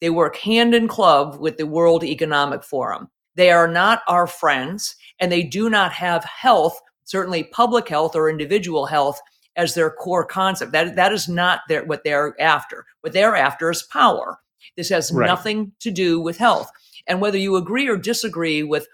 [0.00, 3.08] They work hand in glove with the World Economic Forum.
[3.36, 8.28] They are not our friends, and they do not have health, certainly public health or
[8.28, 9.20] individual health,
[9.56, 10.72] as their core concept.
[10.72, 12.86] That that is not their, what they're after.
[13.02, 14.38] What they're after is power.
[14.76, 15.26] This has Right.
[15.26, 16.70] nothing to do with health.
[17.06, 18.86] And whether you agree or disagree with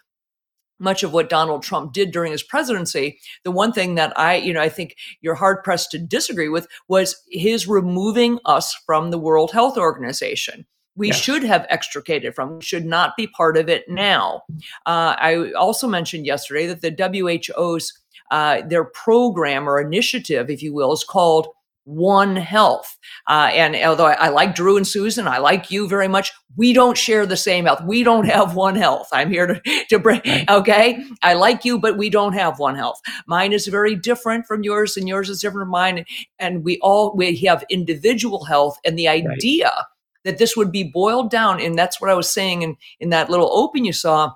[0.78, 4.52] much of what Donald Trump did during his presidency, the one thing that I, you
[4.52, 9.18] know, I think you're hard pressed to disagree with was his removing us from the
[9.18, 10.66] World Health Organization.
[10.96, 11.16] We Yes.
[11.20, 14.42] should have extricated from, we should not be part of it now.
[14.86, 17.92] Uh, I also mentioned yesterday that the WHO's
[18.30, 21.46] uh, their program or initiative, if you will, is called
[21.84, 22.96] One Health.
[23.28, 26.32] Uh, and although I, I like Drew and Susan, I like you very much.
[26.56, 27.82] We don't share the same health.
[27.84, 29.08] We don't have One Health.
[29.12, 30.20] I'm here to to bring.
[30.48, 33.00] Okay, I like you, but we don't have One Health.
[33.28, 36.04] Mine is very different from yours, and yours is different from mine.
[36.40, 39.86] And we all we have individual health, and the idea
[40.26, 43.30] that this would be boiled down, and that's what I was saying in in that
[43.30, 44.34] little open you saw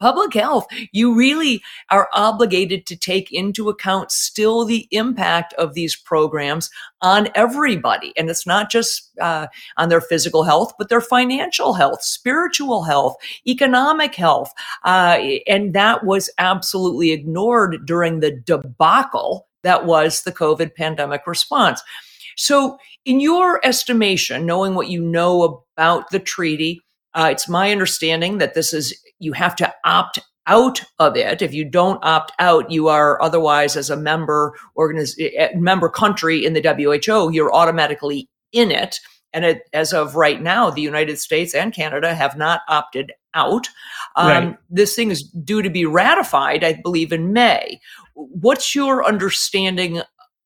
[0.00, 5.96] public health, you really are obligated to take into account still the impact of these
[5.96, 6.68] programs
[7.00, 8.12] on everybody.
[8.16, 9.46] And it's not just uh,
[9.76, 14.52] on their physical health, but their financial health, spiritual health, economic health.
[14.84, 21.82] Uh, and that was absolutely ignored during the debacle that was the COVID pandemic response.
[22.36, 26.80] So, in your estimation, knowing what you know about the treaty,
[27.14, 31.42] uh, it's my understanding that this is, you have to opt out of it.
[31.42, 36.44] If you don't opt out, you are otherwise, as a member organiz- eh, member country
[36.44, 39.00] in the WHO, you're automatically in it.
[39.32, 43.66] And it, as of right now, the United States and Canada have not opted out.
[44.16, 44.56] Um, Right.
[44.70, 47.80] This thing is due to be ratified, I believe, in May.
[48.14, 50.02] What's your understanding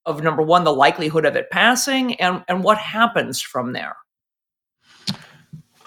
[0.08, 3.96] of number one, the likelihood of it passing, and, and what happens from there?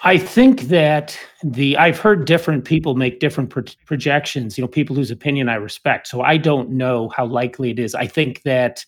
[0.03, 4.57] I think that the I've heard different people make different pro- projections.
[4.57, 6.07] You know, people whose opinion I respect.
[6.07, 7.93] So I don't know how likely it is.
[7.93, 8.83] I think that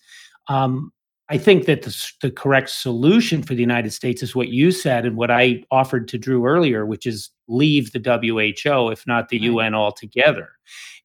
[0.48, 0.92] um,
[1.30, 5.06] I think that the, the correct solution for the United States is what you said
[5.06, 9.38] and what I offered to Drew earlier, which is leave the WHO, if not the.
[9.38, 10.50] UN altogether.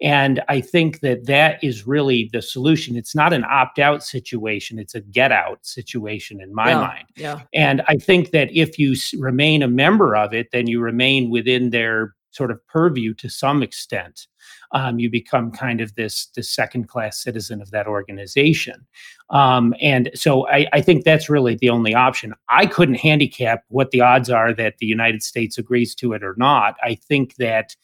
[0.01, 2.95] And I think that that is really the solution.
[2.97, 6.79] It's not an opt out situation; it's a get out situation in my Yeah.
[6.79, 7.05] mind.
[7.15, 7.41] Yeah.
[7.53, 11.29] And I think that if you s- remain a member of it, then you remain
[11.29, 14.27] within their sort of purview to some extent.
[14.71, 18.85] Um, you become kind of this this second class citizen of that organization.
[19.29, 22.33] Um, and so I, I think that's really the only option.
[22.49, 26.35] I couldn't handicap what the odds are that the United States agrees to it or
[26.37, 26.75] not.
[26.83, 27.75] I think that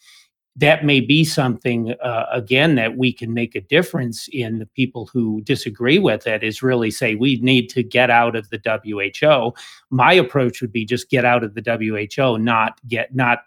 [0.58, 5.10] that may be something uh, again that we can make a difference in the people
[5.12, 9.54] who disagree with it is really say we need to get out of the WHO.
[9.90, 13.40] My approach would be just get out of the WHO, not get not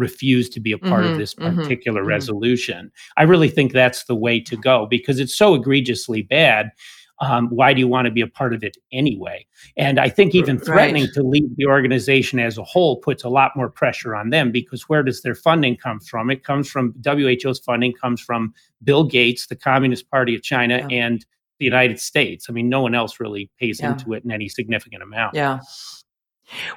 [0.00, 2.08] refuse to be a part Mhm, of this mhm, particular mhm.
[2.08, 2.90] resolution.
[3.16, 6.70] I really think that's the way to go because it's so egregiously bad.
[7.22, 9.44] um, why do you want to be a part of it anyway?
[9.76, 11.12] And I think even threatening right.
[11.12, 14.88] to leave the organization as a whole puts a lot more pressure on them because
[14.88, 16.30] where does their funding come from?
[16.30, 21.04] It comes from WHO's funding comes from Bill Gates, the Communist Party of China, yeah.
[21.04, 21.26] and
[21.58, 22.46] the United States.
[22.48, 23.92] I mean, no one else really pays yeah.
[23.92, 25.34] into it in any significant amount.
[25.34, 25.58] Yeah.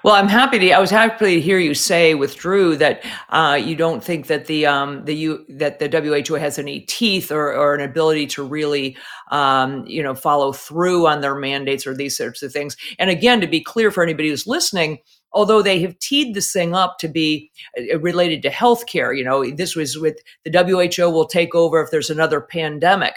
[0.03, 0.71] Well, I'm happy to.
[0.71, 4.45] I was happy to hear you say with Drew that uh, you don't think that
[4.45, 8.43] the um, the U, that the WHO has any teeth or, or an ability to
[8.43, 8.95] really
[9.32, 12.78] um, you know follow through on their mandates or these sorts of things.
[12.99, 14.99] And again, to be clear for anybody who's listening,
[15.32, 19.49] although they have teed this thing up to be uh, related to healthcare, you know,
[19.49, 23.15] this was with the WHO will take over if there's another pandemic.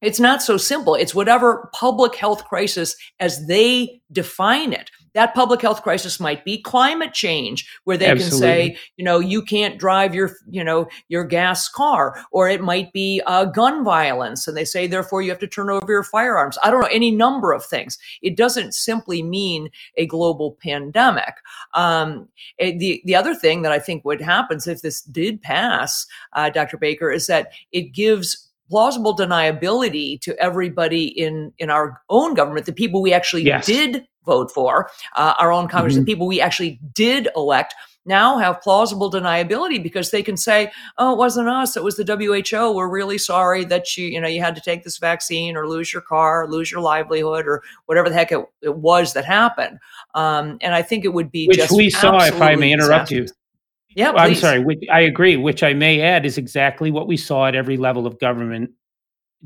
[0.00, 0.94] It's not so simple.
[0.94, 6.62] It's whatever public health crisis as they define it that public health crisis might be
[6.62, 8.38] climate change where they Absolutely.
[8.38, 12.60] can say you know you can't drive your you know your gas car or it
[12.60, 16.04] might be uh, gun violence and they say therefore you have to turn over your
[16.04, 16.56] firearms.
[16.62, 17.98] I don't know any number of things.
[18.22, 21.34] It doesn't simply mean a global pandemic.
[21.74, 22.28] Um,
[22.60, 26.50] eh, the, the other thing that i think would happen if this did pass uh,
[26.50, 32.66] dr baker is that it gives plausible deniability to everybody in in our own government
[32.66, 33.66] the people we actually yes.
[33.66, 36.04] did vote for, uh, our own Congress, mm-hmm.
[36.04, 41.12] the people we actually did elect now have plausible deniability because they can say, "Oh,
[41.12, 42.74] it wasn't us; it was the WHO.
[42.74, 45.92] We're really sorry that you, you know, you had to take this vaccine or lose
[45.92, 49.78] your car, or lose your livelihood, or whatever the heck it, it was that happened."
[50.14, 53.26] Um, and I think it would be which we saw, if I may interrupt you.
[53.98, 54.60] Yeah, I'm sorry.
[54.60, 55.36] Which, I agree.
[55.36, 58.70] Which I may add is exactly what we saw at every level of government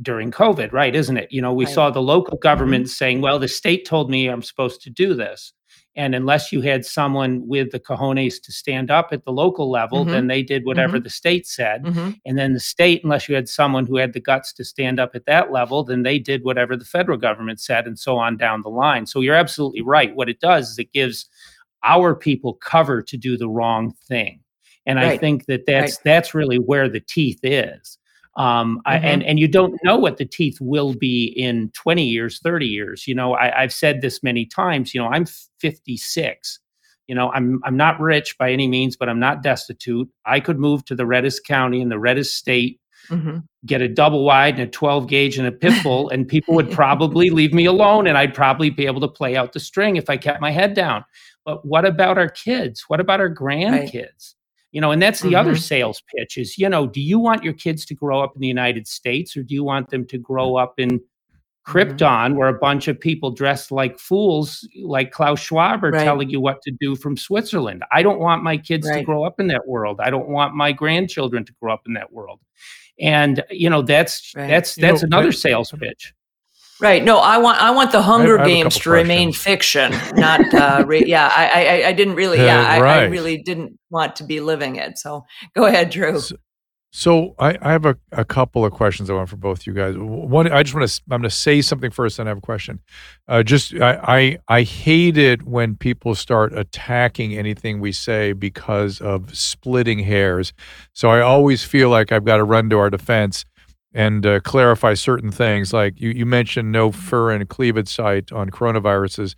[0.03, 0.94] during COVID, right?
[0.94, 1.32] Isn't it?
[1.32, 1.72] You know, we right.
[1.72, 2.90] saw the local government mm-hmm.
[2.90, 5.55] saying, well, the state told me I'm supposed to do this.
[5.96, 10.03] And unless you had someone with the cojones to stand up at the local level,
[10.03, 10.12] mm-hmm.
[10.12, 11.05] then they did whatever mm-hmm.
[11.05, 11.84] the state said.
[11.84, 12.11] Mm-hmm.
[12.26, 15.12] And then the state, unless you had someone who had the guts to stand up
[15.14, 18.61] at that level, then they did whatever the federal government said, and so on down
[18.61, 19.07] the line.
[19.07, 20.14] So you're absolutely right.
[20.14, 21.26] What it does is it gives
[21.84, 24.41] our people cover to do the wrong thing.
[24.87, 25.12] And right.
[25.12, 26.05] I think that that's right.
[26.05, 27.99] that's really where the teeth is.
[28.37, 28.80] Um, mm-hmm.
[28.87, 32.66] I, and and you don't know what the teeth will be in 20 years, 30
[32.66, 33.07] years.
[33.07, 34.95] You know, I, I've said this many times.
[34.95, 35.26] You know, I'm
[35.61, 36.59] 56.
[37.09, 40.09] You know, I'm I'm not rich by any means, but I'm not destitute.
[40.24, 43.39] I could move to the reddest county in the reddest state, mm-hmm.
[43.66, 46.70] get a double wide and a 12 gauge and a pit bull, and people would
[46.70, 50.09] probably leave me alone, and I'd probably be able to play out the string if
[50.09, 51.05] I kept my head down.
[51.45, 52.85] But what about our kids?
[52.89, 53.93] What about our grandkids?
[53.93, 54.35] Right
[54.73, 55.37] you know and that's the mm-hmm.
[55.37, 58.41] other sales pitch is you know do you want your kids to grow up in
[58.41, 61.70] the united states or do you want them to grow up in mm-hmm.
[61.70, 62.37] krypton mm-hmm.
[62.37, 66.05] where a bunch of people dressed like fools like klaus schwab are right.
[66.05, 68.99] telling you what to do from switzerland i don't want my kids right.
[68.99, 71.93] to grow up in that world i don't want my grandchildren to grow up in
[71.93, 72.41] that world
[72.99, 74.49] and you know that's right.
[74.49, 76.14] that's that's you know, another sales pitch
[76.83, 77.05] Right.
[77.05, 79.09] No, I want I want the Hunger I, I Games to questions.
[79.09, 81.30] remain fiction, not uh, re- yeah.
[81.33, 82.61] I, I, I didn't really yeah.
[82.61, 83.03] I, right.
[83.03, 84.99] I, really didn't want to be living it.
[84.99, 85.24] So
[85.55, 86.18] go ahead, Drew.
[86.18, 86.35] So,
[86.91, 89.95] so I, I have a, a couple of questions I want for both you guys.
[89.97, 92.43] One, I just want to I'm going to say something first, and I have a
[92.43, 92.80] question.
[93.28, 99.01] Uh, just I, I I hate it when people start attacking anything we say because
[99.01, 100.53] of splitting hairs.
[100.95, 103.45] So I always feel like I've got to run to our defense
[103.95, 105.72] and uh, clarify certain things.
[105.72, 109.34] Like you, you mentioned no furin cleavage site on coronaviruses.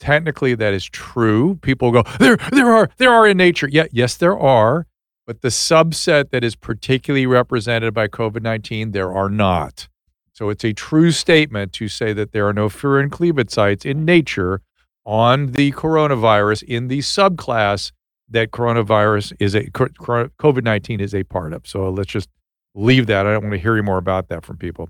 [0.00, 1.56] Technically, that is true.
[1.62, 3.68] People go, there, there are, there are in nature.
[3.70, 4.86] Yeah, yes, there are.
[5.26, 9.88] But the subset that is particularly represented by COVID 19, there are not.
[10.32, 14.04] So it's a true statement to say that there are no furin cleavage sites in
[14.04, 14.60] nature
[15.06, 17.92] on the coronavirus in the subclass
[18.28, 21.66] that coronavirus is a COVID 19 is a part of.
[21.66, 22.28] So let's just
[22.74, 23.26] leave that.
[23.26, 24.88] I don't want to hear any more about that from people.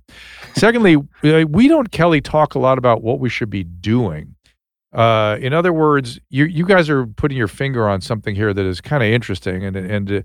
[0.55, 4.35] Secondly, uh, we don't, Kelly, talk a lot about what we should be doing.
[4.93, 8.65] Uh, in other words, you you guys are putting your finger on something here that
[8.65, 10.23] is kind of interesting and and uh,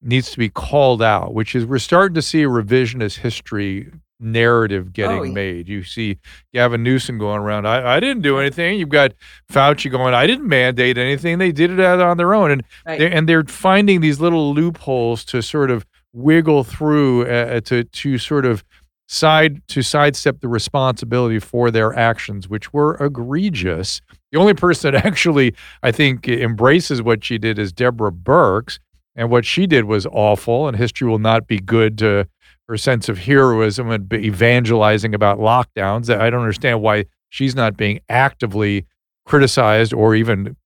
[0.00, 3.90] needs to be called out, which is we're starting to see a revisionist history
[4.22, 5.32] narrative getting oh, yeah.
[5.32, 5.68] made.
[5.68, 6.18] You see
[6.54, 8.78] Gavin Newsom going around, I, I didn't do anything.
[8.78, 9.12] You've got
[9.50, 11.38] Fauci going, I didn't mandate anything.
[11.38, 12.52] They did it on their own.
[12.52, 12.98] And, right.
[12.98, 17.84] they're, and they're finding these little loopholes to sort of wiggle through uh, uh, to
[17.84, 18.64] to sort of
[19.08, 24.00] side to sidestep the responsibility for their actions, which were egregious.
[24.30, 28.78] The only person that actually, I think, embraces what she did is Deborah Birx,
[29.14, 30.68] and what she did was awful.
[30.68, 32.26] And history will not be good to
[32.68, 36.14] her sense of heroism and evangelizing about lockdowns.
[36.14, 38.86] I don't understand why she's not being actively
[39.26, 40.56] criticized or even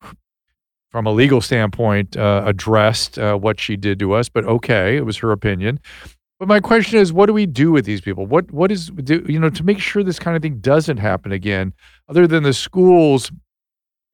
[0.97, 5.05] from a legal standpoint, uh, addressed uh, what she did to us, but okay, it
[5.05, 5.78] was her opinion.
[6.38, 8.24] But my question is, what do we do with these people?
[8.24, 11.32] What what is do, you know to make sure this kind of thing doesn't happen
[11.32, 11.74] again?
[12.09, 13.30] Other than the schools,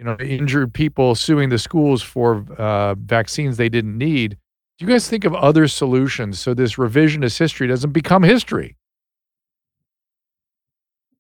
[0.01, 4.37] you know, injured people suing the schools for uh, vaccines they didn't need.
[4.80, 8.76] Do you guys think of other solutions so this revisionist history doesn't become history?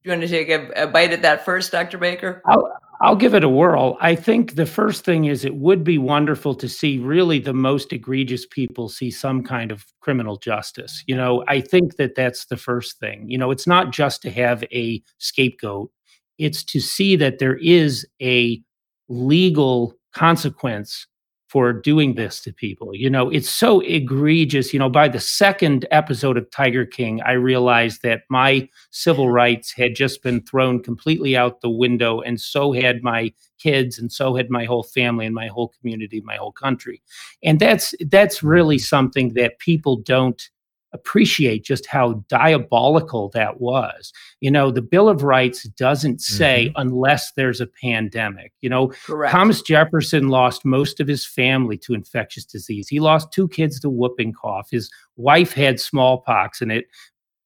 [0.02, 1.98] Do you want to take a, a bite at that first, Dr.
[1.98, 2.42] Baker?
[2.46, 2.68] I'll,
[3.02, 3.96] I'll give it a whirl.
[4.00, 7.92] I think the first thing is it would be wonderful to see really the most
[7.92, 11.02] egregious people see some kind of criminal justice.
[11.08, 13.28] You know, I think that that's the first thing.
[13.28, 15.90] You know, it's not just to have a scapegoat,
[16.38, 18.62] it's to see that there is a
[19.08, 21.08] legal consequence
[21.52, 22.94] for doing this to people.
[22.94, 24.72] You know, it's so egregious.
[24.72, 29.70] You know, by the second episode of Tiger King, I realized that my civil rights
[29.70, 34.34] had just been thrown completely out the window, and so had my kids, and so
[34.34, 37.02] had my whole family, and my whole community, my whole country.
[37.42, 40.48] And that's that's really something that people don't
[40.92, 44.12] appreciate just how diabolical that was.
[44.40, 46.80] You know, the Bill of Rights doesn't say mm-hmm.
[46.80, 48.52] unless there's a pandemic.
[48.60, 49.32] You know, Correct.
[49.32, 52.88] Thomas Jefferson lost most of his family to infectious disease.
[52.88, 54.68] He lost two kids to whooping cough.
[54.70, 56.86] His wife had smallpox and it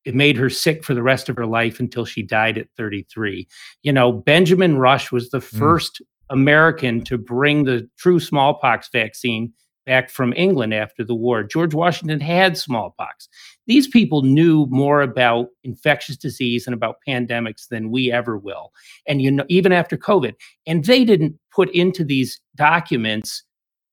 [0.05, 3.49] it made her sick for the rest of her life until she died at 33.
[3.83, 5.59] You know, Benjamin Rush was the mm.
[5.59, 9.53] first American to bring the true smallpox vaccine
[9.87, 11.43] back from England after the war.
[11.43, 13.29] George Washington had smallpox.
[13.67, 18.73] These people knew more about infectious disease and about pandemics than we ever will.
[19.07, 20.35] And you know, even after COVID,
[20.67, 23.45] and they didn't put into these documents,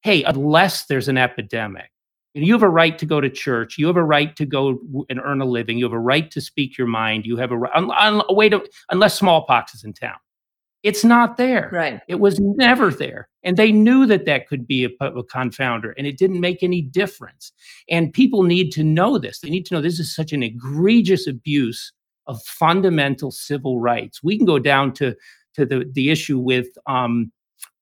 [0.02, 1.90] hey, unless there's an epidemic.
[2.36, 3.78] You have a right to go to church.
[3.78, 5.78] You have a right to go and earn a living.
[5.78, 7.28] You have a right to speak your mind.
[7.28, 10.16] You have a, a, a way to, unless smallpox is in town.
[10.84, 11.70] It's not there.
[11.72, 12.02] Right.
[12.10, 13.30] It was never there.
[13.42, 16.82] And they knew that that could be a, a, confounder and it didn't make any
[16.82, 17.54] difference.
[17.90, 19.40] And people need to know this.
[19.40, 21.92] They need to know this is such an egregious abuse
[22.28, 24.22] of fundamental civil rights.
[24.24, 25.16] We can go down to,
[25.56, 27.32] to the, the issue with, um,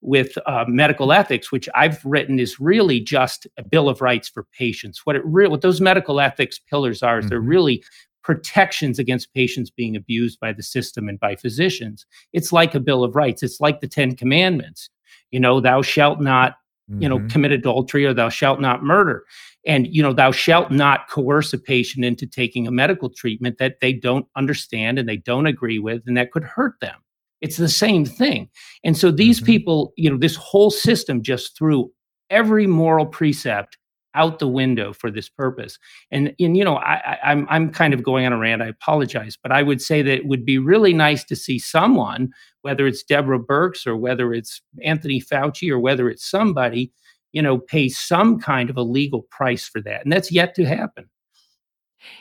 [0.00, 4.44] with uh, medical ethics, which I've written is really just a bill of rights for
[4.56, 5.04] patients.
[5.04, 7.30] What it re- what those medical ethics pillars are is mm-hmm.
[7.30, 7.84] they're really
[8.22, 12.06] protections against patients being abused by the system and by physicians.
[12.32, 13.42] It's like a Bill of Rights.
[13.42, 14.88] It's like the Ten Commandments.
[15.30, 16.56] You know, thou shalt not,
[16.88, 17.28] you know, mm-hmm.
[17.28, 19.24] commit adultery or thou shalt not murder.
[19.66, 23.80] And, you know, thou shalt not coerce a patient into taking a medical treatment that
[23.80, 26.96] they don't understand and they don't agree with and that could hurt them.
[27.40, 28.48] It's the same thing.
[28.84, 29.46] And so these mm-hmm.
[29.46, 31.90] people, you know, this whole system just threw
[32.30, 33.78] every moral precept
[34.14, 35.78] out the window for this purpose.
[36.10, 38.62] And, and you know, I, I'm I'm kind of going on a rant.
[38.62, 42.32] I apologize, but I would say that it would be really nice to see someone,
[42.62, 46.92] whether it's Deborah Birx or whether it's Anthony Fauci or whether it's somebody,
[47.32, 50.64] you know, pay some kind of a legal price for that, and that's yet to
[50.64, 51.08] happen.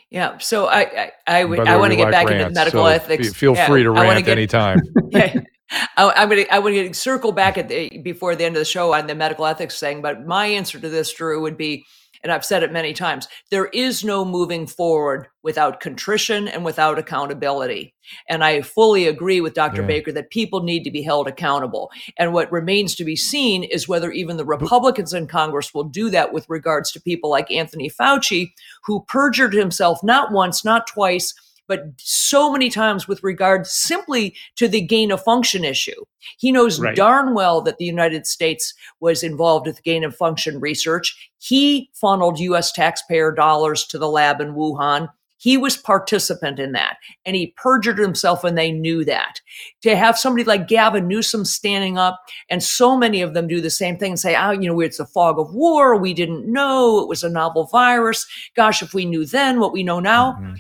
[0.10, 2.84] Yeah, so I I, I, would, I want to get like back rants, into medical
[2.84, 3.34] so ethics.
[3.34, 4.80] Feel yeah, free to rant get, anytime.
[5.10, 5.42] yeah,
[5.72, 8.66] I, am going to I to circle back at the before the end of the
[8.66, 11.86] show on the medical ethics thing, but my answer to this, Drew, would be,
[12.24, 17.00] and I've said it many times: there is no moving forward without contrition and without
[17.00, 17.94] accountability.
[18.28, 19.82] And I fully agree with Dr.
[19.82, 19.88] Yeah.
[19.88, 21.90] Baker that people need to be held accountable.
[22.18, 26.10] And what remains to be seen is whether even the Republicans in Congress will do
[26.10, 28.52] that with regards to people like Anthony Fauci,
[28.84, 31.34] who perjured himself not once, not twice
[31.72, 36.04] but so many times with regard simply to the gain of function issue.
[36.38, 36.94] He knows right.
[36.94, 41.32] darn well that the United States was involved with gain of function research.
[41.38, 45.08] He funneled US taxpayer dollars to the lab in Wuhan.
[45.38, 49.40] He was participant in that and he perjured himself and they knew that.
[49.84, 52.20] To have somebody like Gavin Newsom standing up
[52.50, 55.00] and so many of them do the same thing and say, oh, you know, it's
[55.00, 55.96] a fog of war.
[55.96, 58.28] We didn't know it was a novel virus.
[58.58, 60.56] Gosh, if we knew then what we know now, mm-hmm.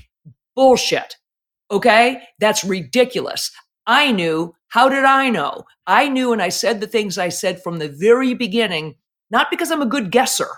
[0.56, 1.16] Bullshit.
[1.70, 2.22] Okay?
[2.39, 3.52] That's ridiculous.
[3.88, 4.54] I knew.
[4.70, 5.66] How did I know?
[5.88, 8.95] I knew and I said the things I said from the very beginning,
[9.30, 10.49] not because I'm a good guesser.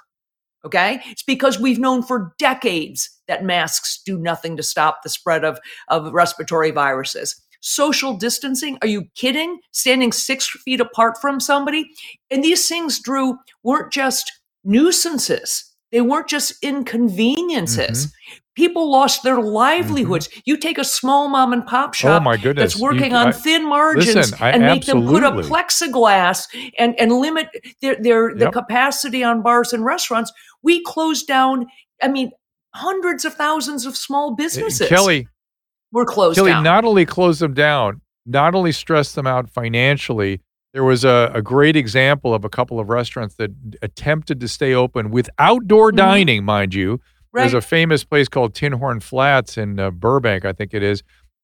[0.65, 1.01] Okay?
[1.07, 5.59] It's because we've known for decades that masks do nothing to stop the spread of,
[5.87, 7.35] of respiratory viruses.
[7.61, 8.77] Social distancing?
[8.81, 9.59] Are you kidding?
[9.71, 11.89] Standing six feet apart from somebody?
[12.29, 14.31] And these things, Drew, weren't just
[14.63, 15.73] nuisances.
[15.91, 18.07] They weren't just inconveniences.
[18.07, 18.37] Mm-hmm.
[18.55, 20.27] People lost their livelihoods.
[20.27, 20.39] Mm-hmm.
[20.45, 22.73] You take a small mom and pop oh, shop oh my goodness.
[22.73, 25.19] that's working you, on I, thin margins listen, I, and make absolutely.
[25.21, 26.47] them put up plexiglass
[26.77, 27.47] and, and limit
[27.81, 28.39] their, their yep.
[28.39, 30.31] the capacity on bars and restaurants.
[30.61, 31.65] We closed down,
[32.01, 32.31] I mean,
[32.75, 34.87] hundreds of thousands of small businesses.
[34.87, 35.27] Kelly,
[35.91, 36.63] were closed Kelly down.
[36.63, 40.41] not only closed them down, not only stressed them out financially,
[40.73, 43.51] there was a, a, great example of a couple of restaurants that
[43.83, 45.97] attempted to stay open with outdoor mm-hmm.
[45.97, 46.99] dining, mind you,
[47.33, 51.03] There's a famous place called Tinhorn Flats in uh, Burbank, I think it is,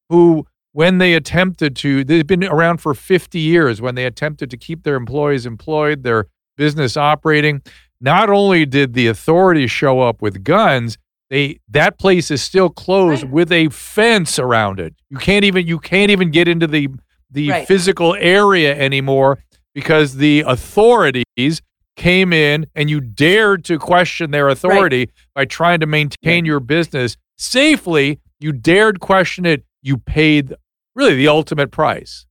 [0.10, 4.58] who when they attempted to, they've been around for 50 years, when they attempted to
[4.58, 6.28] keep their employees employed, their
[6.58, 7.62] business operating,
[8.00, 10.98] not only did the authorities show up with guns,
[11.30, 13.32] they that place is still closed Right.
[13.32, 14.96] with a fence around it.
[15.10, 16.88] You can't even you can't even get into the
[17.32, 17.68] the Right.
[17.68, 19.38] physical area anymore
[19.76, 21.62] because the authorities
[22.00, 27.18] came in and you dared to question their authority by trying to maintain your business
[27.38, 28.20] safely.
[28.40, 29.66] You dared question it.
[29.82, 30.56] You paid
[30.96, 32.26] really the ultimate price.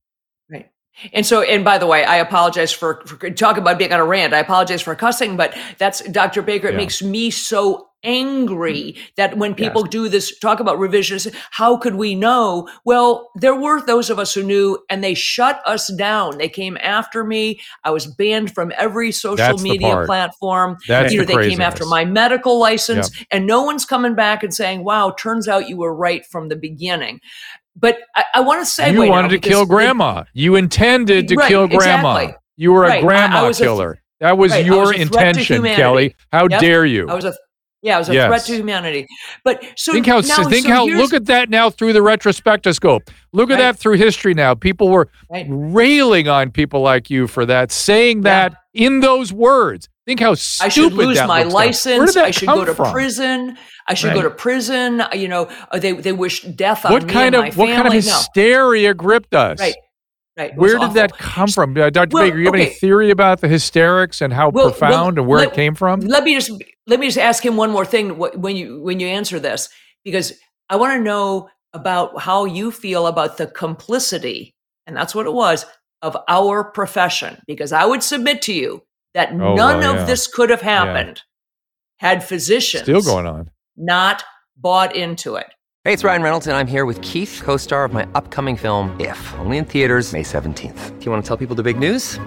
[0.49, 0.69] Right.
[1.13, 4.05] And so, and by the way, I apologize for, for talking about being on a
[4.05, 4.33] rant.
[4.33, 6.41] I apologize for cussing, but that's Dr.
[6.41, 6.67] Baker.
[6.67, 6.77] It Yeah.
[6.77, 8.97] makes me so angry mm.
[9.17, 12.67] that when people do this, talk about revisionism, how could we know?
[12.85, 16.37] Well, there were those of us who knew and they shut us down.
[16.37, 17.59] They came after me.
[17.83, 20.77] I was banned from every social That's media platform.
[20.87, 24.43] That's you know, the they came after my medical license and no one's coming back
[24.43, 27.19] and saying, wow, turns out you were right from the beginning.
[27.75, 28.93] But I, I want to segue.
[28.93, 30.25] you wanted to kill grandma.
[30.33, 32.15] You intended to Right, kill grandma.
[32.15, 32.35] exactly.
[32.57, 32.95] You were a Right.
[32.95, 34.01] I- I grandma a killer.
[34.19, 35.63] that was right, your was a threat to intention.
[35.63, 36.15] Kelly.
[36.31, 36.59] How Yep.
[36.59, 37.07] dare you?
[37.09, 37.33] I was a
[37.81, 38.27] yeah, it was a Yes.
[38.27, 39.05] threat to humanity.
[39.43, 43.09] But so think how now, think so how look at that now through the retrospectoscope.
[43.33, 43.59] Look at Right.
[43.59, 44.55] that through history now.
[44.55, 45.45] People were Right.
[45.49, 48.23] railing on people like you for that, saying Yeah.
[48.49, 49.87] that in those words.
[50.05, 51.65] Think how stupid I should lose that my looks like.
[51.85, 52.17] Where license.
[52.17, 52.91] I should go to from?
[52.91, 53.57] prison.
[53.87, 55.03] I should go to prison.
[55.13, 57.67] You know, uh, they they wish death on What me kind and of my what
[57.67, 58.07] kind of family.
[58.07, 58.13] No.
[58.17, 59.59] hysteria gripped us?
[59.59, 59.75] Right.
[60.37, 60.55] Right.
[60.55, 62.13] Where did that come from, uh, Dr.
[62.13, 62.37] Well, Baker?
[62.39, 65.49] You have any theory about the hysterics and how Well- well, profound and where let-
[65.49, 65.99] it came from?
[65.99, 66.51] Let me just
[66.89, 69.69] let me just ask him one more thing when you when you answer this
[70.03, 70.33] because
[70.69, 74.55] I want to know about how you feel about the complicity
[74.87, 75.65] and that's what it was
[76.01, 78.83] of our profession because I would submit to you
[79.13, 81.21] that Oh, none well, of this could have happened
[81.97, 83.49] had physicians Still going on.
[83.77, 84.23] not
[84.57, 85.47] bought into it.
[85.85, 88.95] Hey, it's Ryan Reynolds, and I'm here with Keith, co star of my upcoming film,
[88.99, 90.99] If, only in theaters, May 17th.
[90.99, 92.19] Do you want to tell people the big news?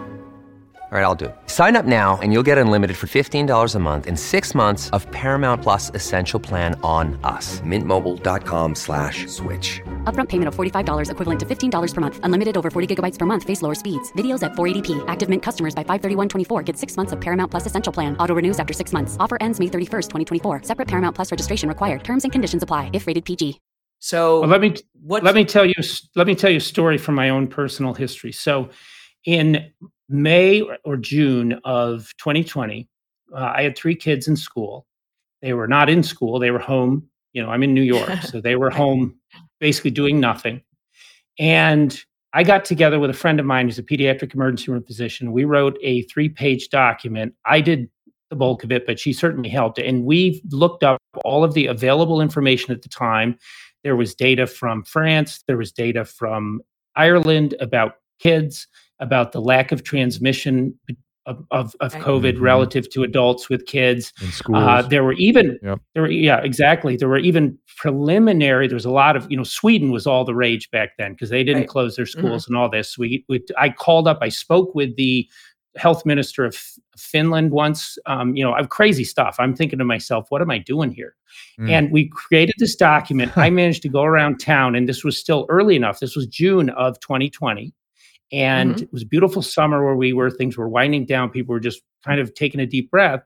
[0.92, 1.34] All right, I'll do it.
[1.46, 5.10] Sign up now and you'll get unlimited for $15 a month in six months of
[5.10, 7.62] Paramount Plus Essential Plan on us.
[7.62, 9.80] Mintmobile.com slash switch.
[10.04, 12.20] Upfront payment of $45 equivalent to $15 per month.
[12.24, 13.42] Unlimited over 40 gigabytes per month.
[13.42, 14.12] Face lower speeds.
[14.18, 15.02] Videos at 480p.
[15.08, 18.14] Active Mint customers by 531.24 get six months of Paramount Plus Essential Plan.
[18.18, 19.16] Auto renews after six months.
[19.18, 20.64] Offer ends May 31st, 2024.
[20.64, 22.04] Separate Paramount Plus registration required.
[22.04, 23.60] Terms and conditions apply if rated PG.
[23.98, 25.72] So Well, let me what let me tell you
[26.16, 28.32] let me tell you a story from my own personal history.
[28.32, 28.68] So,
[29.24, 29.70] in
[30.12, 32.88] May or- June of 2020,
[33.34, 34.86] uh, I had three kids in school.
[35.40, 37.08] They were not in school; they were home.
[37.32, 39.16] You know, I'm in New York, so they were home,
[39.58, 40.62] basically doing nothing.
[41.38, 41.98] And
[42.34, 45.32] I got together with a friend of mine who's a pediatric emergency room physician.
[45.32, 47.34] We wrote a three-page document.
[47.44, 47.88] I did
[48.30, 49.78] the bulk of it, but she certainly helped.
[49.78, 53.36] And we looked up all of the available information at the time.
[53.84, 56.62] There was data from France, there was data from
[56.96, 58.66] Ireland about kids,
[59.02, 60.74] about the lack of transmission
[61.26, 62.02] of, of, of Right.
[62.02, 62.40] COVID Mhm.
[62.40, 64.12] relative to adults with kids.
[64.48, 64.54] In.
[64.56, 65.78] Uh, there were even Yep.
[65.94, 69.44] there were yeah exactly there were even preliminary there was a lot of you know
[69.44, 71.68] Sweden was all the rage back then because they didn't Right.
[71.68, 72.98] close their schools and all this.
[72.98, 75.28] We, we I called up I spoke with the
[75.76, 77.96] health minister of F- Finland once.
[78.06, 79.36] Um, you know, I've crazy stuff.
[79.38, 81.14] I'm thinking to myself, what am I doing here?
[81.58, 81.70] Mm.
[81.70, 83.38] And we created this document.
[83.38, 85.98] I managed to go around town, and this was still early enough.
[86.00, 87.72] This was June of 2020.
[88.32, 88.82] And Mhm.
[88.82, 91.30] it was a beautiful summer where we were, things were winding down.
[91.30, 93.22] People were just kind of taking a deep breath.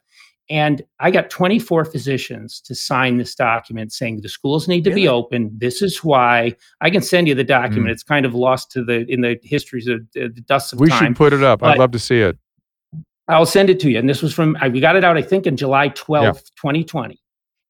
[0.49, 5.09] And I got 24 physicians to sign this document saying the schools need to be
[5.09, 5.51] open.
[5.57, 6.55] This is why.
[6.81, 7.89] I can send you the document.
[7.89, 7.93] Mm.
[7.93, 10.89] It's kind of lost to the in the histories of uh, the dust of we
[10.89, 11.01] time.
[11.01, 11.63] We should put it up.
[11.65, 12.37] I'd love to see it.
[13.29, 13.99] I'll send it to you.
[13.99, 17.19] And this was from, I- we got it out, I think, in July 12th, 2020.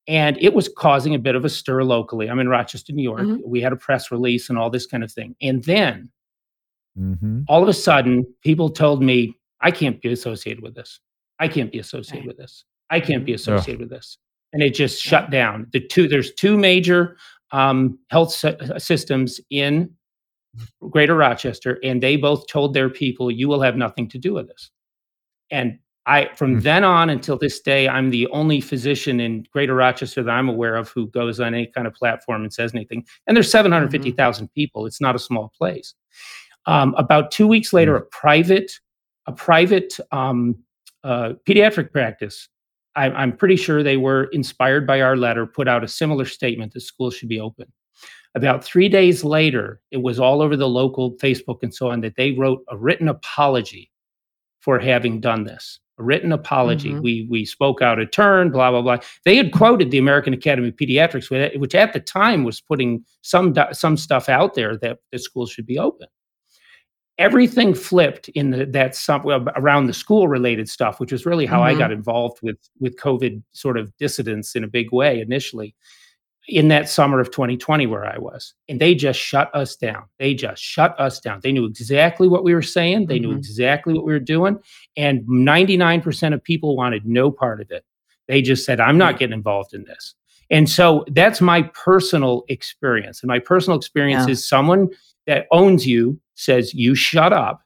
[0.07, 2.29] And it was causing a bit of a stir locally.
[2.29, 3.23] I'm in Rochester, New York.
[3.23, 3.41] Mhm.
[3.47, 5.35] We had a press release and all this kind of thing.
[5.41, 6.11] And then
[6.97, 10.99] hmm all of a sudden, people told me, I can't be associated with this.
[11.39, 12.27] I can't be associated Right.
[12.29, 12.65] with this.
[12.91, 14.19] I can't be associated with this.
[14.53, 15.67] And it just shut down.
[15.73, 17.17] The two, there's two major
[17.53, 19.91] um, health sy- systems in
[20.91, 24.49] Greater Rochester, and they both told their people, "You will have nothing to do with
[24.49, 24.71] this."
[25.51, 26.61] And I, from Hmm.
[26.61, 30.77] then on until this day, I'm the only physician in Greater Rochester that I'm aware
[30.77, 33.05] of who goes on any kind of platform and says anything.
[33.27, 34.87] And there's 750,000 people.
[34.87, 35.95] It's not a small place.
[36.67, 38.73] Um, about two weeks later, a private,
[39.27, 40.57] a private um,
[41.05, 42.49] uh, pediatric practice.
[42.97, 45.47] I, I'm pretty sure they were inspired by our letter.
[45.47, 47.73] Put out a similar statement that schools should be open.
[48.35, 52.17] About three days later, it was all over the local Facebook and so on that
[52.17, 53.91] they wrote a written apology
[54.61, 55.79] for having done this.
[55.99, 56.91] a written apology.
[56.91, 57.03] Mm-hmm.
[57.03, 58.99] We we spoke out of turn, blah blah blah.
[59.25, 63.55] They had quoted the American Academy of Pediatrics, which at the time was putting some
[63.73, 66.09] some stuff out there that the schools should be open.
[67.19, 71.61] Everything flipped in the, that some around the school related stuff, which was really how
[71.61, 71.77] mm-hmm.
[71.77, 75.75] I got involved with with COVID sort of dissidents in a big way initially
[76.49, 78.55] in that summer of 2020 where I was.
[78.69, 80.05] And they just shut us down.
[80.19, 81.41] They just shut us down.
[81.43, 83.31] They knew exactly what we were saying, they mm-hmm.
[83.31, 84.59] knew exactly what we were doing.
[84.97, 87.85] And 99% of people wanted no part of it.
[88.29, 90.15] They just said, I'm not getting involved in this.
[90.51, 93.21] And so that's my personal experience.
[93.23, 94.33] And my personal experience yeah.
[94.33, 94.89] is someone
[95.27, 97.63] that owns you says, You shut up.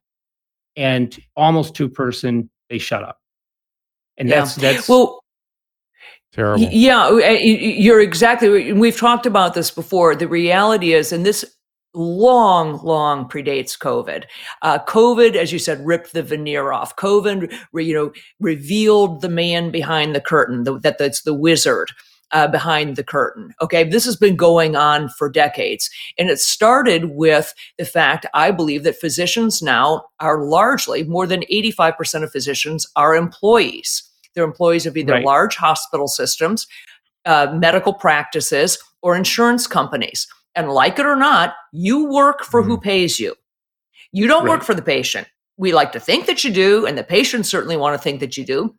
[0.77, 3.19] And almost to a person, they shut up.
[4.17, 4.41] And yeah.
[4.41, 5.21] that's, that's, well,
[6.33, 6.69] Terrible.
[6.71, 8.73] Yeah, you're exactly.
[8.73, 10.15] We've talked about this before.
[10.15, 11.45] The reality is, and this
[11.93, 14.25] long, long predates COVID.
[14.63, 16.95] Uh, COVID, as you said, ripped the veneer off.
[16.95, 20.63] COVID, you know, revealed the man behind the curtain.
[20.63, 21.91] The, that that's the wizard.
[22.33, 23.53] Uh, behind the curtain.
[23.61, 23.83] Okay.
[23.83, 25.91] This has been going on for decades.
[26.17, 31.43] And it started with the fact, I believe, that physicians now are largely, more than
[31.53, 34.05] 85% of physicians are employees.
[34.35, 35.25] They're employees of either right.
[35.25, 36.69] large hospital systems,
[37.25, 40.27] uh, medical practices, or insurance companies.
[40.55, 42.83] And like it or not, you work for mm who mm-hmm.
[42.83, 43.35] pays you.
[44.13, 44.51] You don't right.
[44.51, 45.29] work for the patient.
[45.57, 48.37] We like to think that you do, and the patients certainly want to think that
[48.37, 48.75] you do.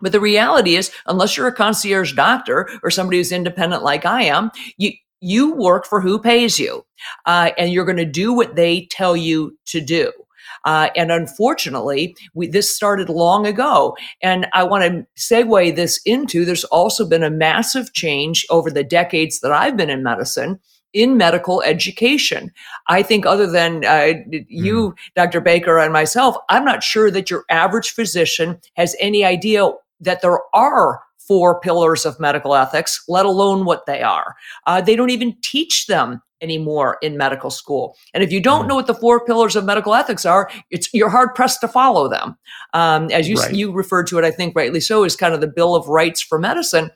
[0.00, 4.22] But the reality is, unless you're a concierge doctor or somebody who's independent like I
[4.24, 4.92] am, you
[5.22, 6.84] you work for who pays you,
[7.26, 10.10] uh, and you're going to do what they tell you to do.
[10.64, 13.96] Uh, and unfortunately, we, this started long ago.
[14.22, 18.84] And I want to segue this into there's also been a massive change over the
[18.84, 20.58] decades that I've been in medicine
[20.92, 22.50] in medical education.
[22.88, 24.14] I think, other than uh,
[24.48, 24.94] you, mm.
[25.14, 25.40] Dr.
[25.40, 29.70] Baker, and myself, I'm not sure that your average physician has any idea
[30.00, 34.34] that there are four pillars of medical ethics, let alone what they are.
[34.66, 37.96] Uh, they don't even teach them anymore in medical school.
[38.14, 38.68] And if you don't mm.
[38.68, 42.08] know what the four pillars of medical ethics are, it's you're hard pressed to follow
[42.08, 42.36] them.
[42.72, 43.54] Um, as you right.
[43.54, 46.20] you referred to it, I think rightly so, is kind of the Bill of Rights
[46.20, 46.90] for medicine.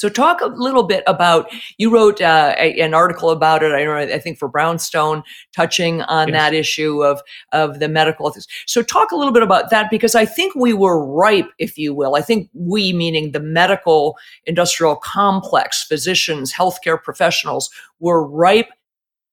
[0.00, 1.52] So, talk a little bit about.
[1.76, 3.70] You wrote uh, a, an article about it.
[3.70, 5.22] I, I think for Brownstone,
[5.54, 6.36] touching on yes.
[6.36, 7.20] that issue of
[7.52, 8.46] of the medical ethics.
[8.66, 11.92] So, talk a little bit about that because I think we were ripe, if you
[11.92, 12.14] will.
[12.14, 18.70] I think we, meaning the medical industrial complex, physicians, healthcare professionals, were ripe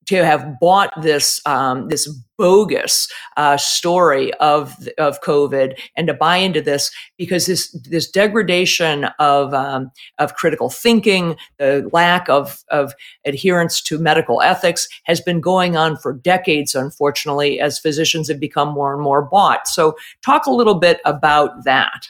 [0.07, 6.37] to have bought this um, this bogus uh, story of of COVID and to buy
[6.37, 12.93] into this because this this degradation of um, of critical thinking, the lack of of
[13.25, 16.75] adherence to medical ethics has been going on for decades.
[16.75, 19.67] Unfortunately, as physicians have become more and more bought.
[19.67, 22.09] So, talk a little bit about that.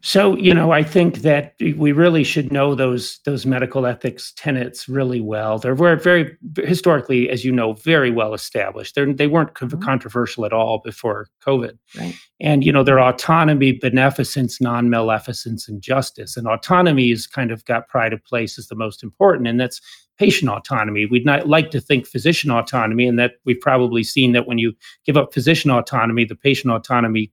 [0.00, 4.88] So, you know, I think that we really should know those those medical ethics tenets
[4.88, 5.58] really well.
[5.58, 8.94] They're very, very historically, as you know, very well established.
[8.94, 9.80] They're, they weren't mm-hmm.
[9.80, 11.76] controversial at all before COVID.
[11.98, 12.14] Right.
[12.40, 16.36] And you know, they're autonomy, beneficence, non-maleficence, and justice.
[16.36, 19.80] And autonomy is kind of got pride of place as the most important, and that's
[20.16, 21.06] patient autonomy.
[21.06, 24.74] We'd not like to think physician autonomy, and that we've probably seen that when you
[25.04, 27.32] give up physician autonomy, the patient autonomy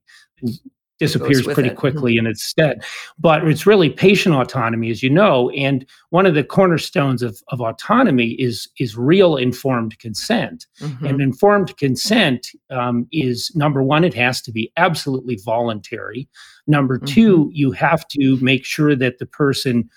[0.99, 1.75] disappears pretty it.
[1.75, 2.83] quickly in its stead.
[3.19, 5.49] But it's really patient autonomy, as you know.
[5.51, 10.67] And one of the cornerstones of, of autonomy is is real informed consent.
[10.79, 11.05] Mm-hmm.
[11.05, 16.29] And informed consent um, is number one, it has to be absolutely voluntary.
[16.67, 17.05] Number mm-hmm.
[17.05, 19.89] two, you have to make sure that the person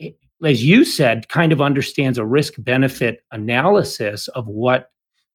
[0.00, 0.10] eh,
[0.44, 4.90] as you said, kind of understands a risk benefit analysis of what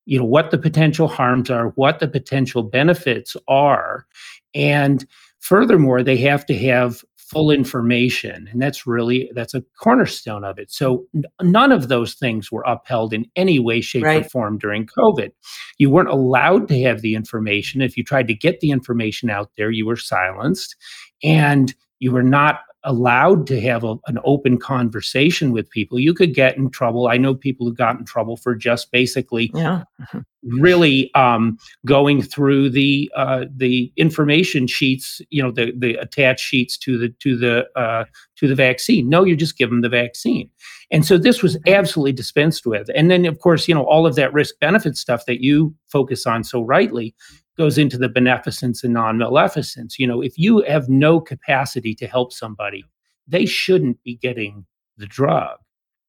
[0.06, 4.08] you know what the potential harms are what the potential benefits are
[4.54, 5.06] and
[5.40, 10.70] furthermore, they have to have full information and that's really that's a cornerstone of it
[10.70, 14.26] so n- none of those things were upheld in any way shape right.
[14.26, 15.32] or form during covid
[15.78, 19.50] you weren't allowed to have the information if you tried to get the information out
[19.56, 20.76] there you were silenced
[21.24, 26.34] and you were not allowed to have a, an open conversation with people, you could
[26.34, 27.08] get in trouble.
[27.08, 29.84] I know people who got in trouble for just basically yeah.
[30.02, 30.20] Mm-hmm.
[30.44, 36.78] Really um, going through the uh, the information sheets, you know, the the attached sheets
[36.80, 38.06] to the to the uh,
[38.38, 39.10] to the vaccine.
[39.10, 40.50] No, you just give them the vaccine.
[40.92, 42.90] And so this was absolutely dispensed with.
[42.94, 46.26] And then, of course, you know, all of that risk benefit stuff that you focus
[46.26, 47.16] on so rightly
[47.58, 50.00] goes into the beneficence and non-maleficence.
[50.00, 52.84] You know, if you have no capacity to help somebody,
[53.28, 54.66] they shouldn't be getting
[54.98, 55.58] the drug.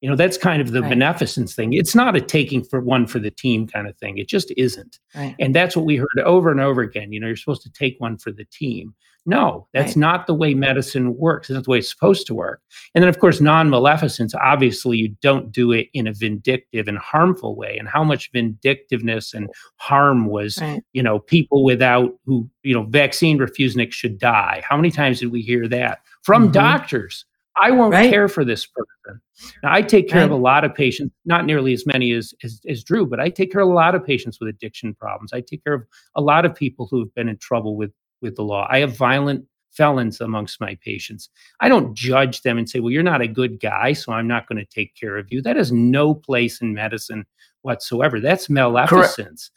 [0.03, 0.89] You know, that's kind of the Right.
[0.89, 1.71] beneficence thing.
[1.71, 4.17] It's not a taking for one for the team kind of thing.
[4.17, 4.99] It just isn't.
[5.15, 5.33] Right.
[5.39, 7.13] And that's what we heard over and over again.
[7.13, 8.93] You know, you're supposed to take one for the team.
[9.25, 9.97] No, that's Right.
[10.01, 11.47] not the way medicine works.
[11.47, 12.59] That's not the way it's supposed to work.
[12.93, 16.97] And then, of course, non maleficence, obviously, you don't do it in a vindictive and
[16.97, 17.77] harmful way.
[17.77, 20.83] And how much vindictiveness and harm was, Right.
[20.91, 24.61] you know, people without who, you know, vaccine refuseniks should die.
[24.67, 26.51] How many times did we hear that from Mhm.
[26.51, 27.23] doctors?
[27.61, 28.09] I won't Right.
[28.09, 29.21] care for this person.
[29.61, 32.61] Now, I take care of a lot of patients, not nearly as many as, as,
[32.67, 35.33] as Drew, but I take care of a lot of patients with addiction problems.
[35.33, 35.83] I take care of
[36.15, 37.91] a lot of people who have been in trouble with,
[38.21, 38.67] with the law.
[38.69, 41.29] I have violent felons amongst my patients.
[41.59, 44.47] I don't judge them and say, well, you're not a good guy, so I'm not
[44.47, 45.41] going to take care of you.
[45.41, 47.25] That has no place in medicine
[47.63, 48.19] whatsoever.
[48.19, 49.49] That's maleficence.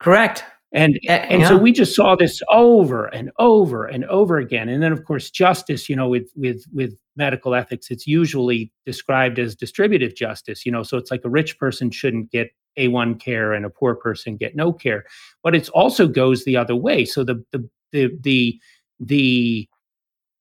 [0.00, 0.44] Correct.
[0.76, 4.68] And and so we just saw this over and over and over again.
[4.68, 9.38] And then of course justice, you know, with with with medical ethics, it's usually described
[9.38, 13.54] as distributive justice, you know, so it's like a rich person shouldn't get A1 care
[13.54, 15.06] and a poor person get no care.
[15.42, 17.06] But it also goes the other way.
[17.06, 18.60] So the the the the
[19.00, 19.68] the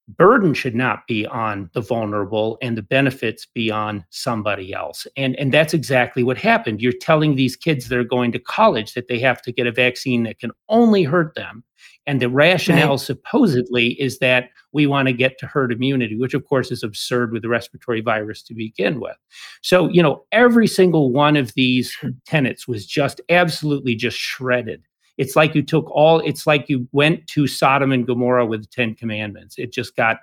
[0.08, 5.08] burden should not be on the vulnerable and the benefits be on somebody else.
[5.18, 6.82] And and that's exactly what happened.
[6.82, 9.72] You're telling these kids that are going to college that they have to get a
[9.72, 11.64] vaccine that can only hurt them.
[12.08, 13.00] And the rationale Right.
[13.00, 17.32] supposedly is that we want to get to herd immunity which of course is absurd
[17.32, 19.18] with the respiratory virus to begin with.
[19.64, 24.84] So you know every single one of these tenets was just absolutely just shredded
[25.18, 28.68] it's like you took all it's like you went to sodom and gomorrah with the
[28.68, 30.18] 10 commandments it just got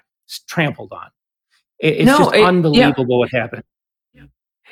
[0.48, 1.08] trampled on
[1.78, 2.46] It- it's No, just it- yeah.
[2.48, 3.64] unbelievable what happened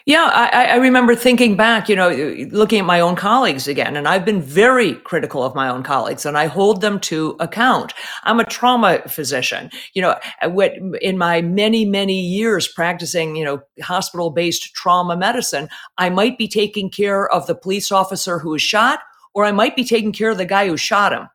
[0.06, 2.08] Yeah, I, I- remember thinking back, you know,
[2.52, 6.24] looking at my own colleagues again, and I've been very critical of my own colleagues,
[6.24, 7.92] and I hold them to account.
[8.24, 9.68] I'm a trauma physician.
[9.92, 15.68] You know, uh, what- in my many, many years practicing, you know, hospital-based trauma medicine,
[15.98, 19.00] I might be taking care of the police officer who was shot,
[19.34, 21.28] or I might be taking care of the guy who shot him.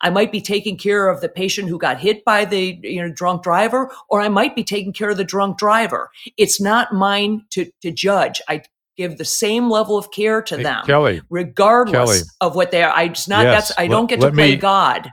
[0.00, 3.10] I might be taking care of the patient who got hit by the you know
[3.12, 6.10] drunk driver, or I might be taking care of the drunk driver.
[6.36, 8.40] It's not mine to to judge.
[8.48, 8.62] I
[8.96, 12.20] give the same level of care to Hey, them, Kelly, regardless Kelly.
[12.40, 12.92] of what they are.
[12.92, 15.10] I it's not Yes, that's I don't get to play me- God.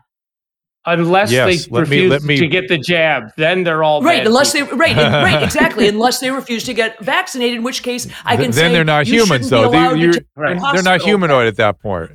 [0.86, 4.02] Unless Yes, they let me- refuse let me- to get the jab then they're all
[4.02, 4.78] Right, unless people.
[4.78, 5.88] they right, right, exactly.
[5.88, 9.08] Unless they refuse to get vaccinated, in which case I can Th- say they're not
[9.08, 9.70] humans, though.
[9.70, 10.60] They- allowed to you're- Right.
[10.74, 12.12] they're not humanoid at that point.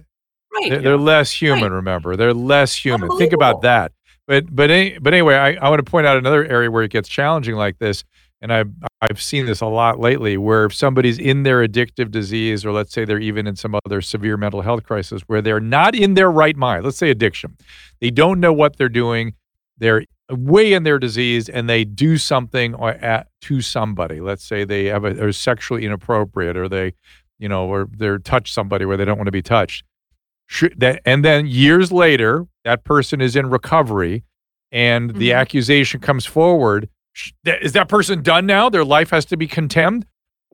[0.54, 0.70] Right.
[0.70, 1.64] They're, they're less human.
[1.64, 1.72] Right.
[1.76, 3.16] Remember, they're less human.
[3.18, 3.92] Think about that.
[4.26, 6.90] But but any, but anyway, I, I want to point out another area where it
[6.90, 8.04] gets challenging like this,
[8.40, 8.70] and I've
[9.00, 12.92] I've seen this a lot lately, where if somebody's in their addictive disease, or let's
[12.92, 16.30] say they're even in some other severe mental health crisis, where they're not in their
[16.30, 16.84] right mind.
[16.84, 17.56] Let's say addiction,
[18.00, 19.34] they don't know what they're doing.
[19.78, 24.20] They're way in their disease, and they do something or at, to somebody.
[24.20, 26.94] Let's say they have a, are sexually inappropriate, or they,
[27.38, 29.84] you know, or they're touch somebody where they don't want to be touched
[30.50, 34.24] should that and then years later that person is in recovery
[34.72, 35.34] and the Mhm.
[35.34, 36.88] accusation comes forward
[37.44, 38.68] is that person done now?
[38.68, 40.06] Their life has to be condemned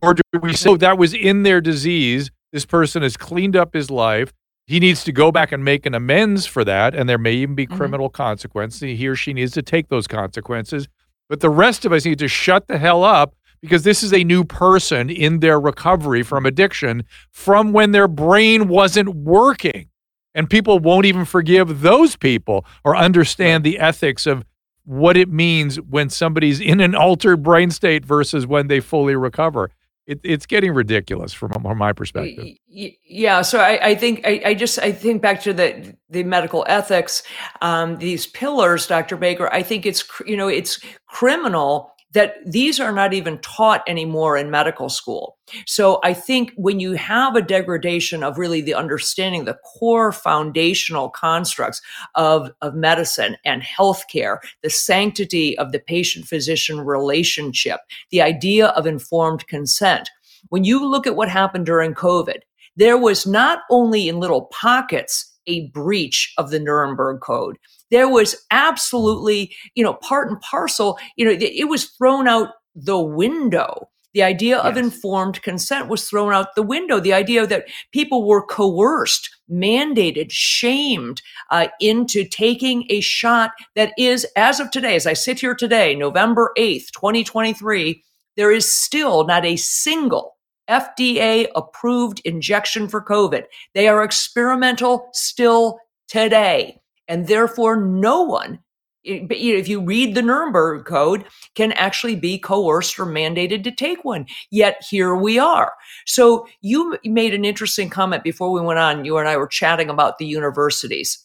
[0.03, 2.31] or do we say "Oh, that was in their disease.
[2.53, 4.33] This person has cleaned up his life.
[4.67, 7.55] He needs to go back and make an amends for that and there may even
[7.55, 7.77] be Mhm.
[7.77, 10.89] criminal consequences he or she needs to take those consequences.
[11.29, 14.25] But the rest of us need to shut the hell up because this is a
[14.25, 19.87] new person in their recovery from addiction from when their brain wasn't working.
[20.35, 24.45] And people won't even forgive those people or understand the ethics of
[24.85, 29.70] what it means when somebody's in an altered brain state versus when they fully recover.
[30.07, 32.47] It, it's getting ridiculous from, from my perspective.
[32.68, 36.62] Yeah, so I, I think I, I just I think back to the the medical
[36.68, 37.22] ethics,
[37.62, 39.16] um, these pillars, Dr.
[39.16, 39.51] Baker.
[39.51, 44.51] I think it's you know it's criminal that these are not even taught anymore in
[44.51, 45.37] medical school.
[45.67, 51.11] So I think when you have a degradation of really the understanding the core foundational
[51.11, 51.83] constructs
[52.15, 58.87] of of medicine and healthcare, the sanctity of the patient physician relationship, the idea of
[58.87, 60.09] informed consent.
[60.49, 62.39] When you look at what happened during COVID,
[62.77, 67.59] there was not only in little pockets a breach of the Nuremberg Code,
[67.91, 72.51] there was absolutely, you know, part and parcel, you know, it it was thrown out
[72.74, 73.89] the window.
[74.14, 77.01] The idea of informed consent was thrown out the window.
[77.01, 81.20] The idea that people were coerced, mandated, shamed
[81.51, 85.97] uh, into taking a shot that is, as of today, as I sit here today,
[85.97, 88.05] November 8th, 2023,
[88.37, 90.37] there is still not a single
[90.70, 93.45] FDA approved injection for COVID.
[93.74, 96.80] They are experimental still today.
[97.09, 98.61] And therefore, no one,
[99.05, 101.24] if you read the Nuremberg Code,
[101.55, 104.26] can actually be coerced or mandated to take one.
[104.50, 105.72] Yet here we are.
[106.07, 109.05] So you made an interesting comment before we went on.
[109.05, 111.18] You and I were chatting about the universities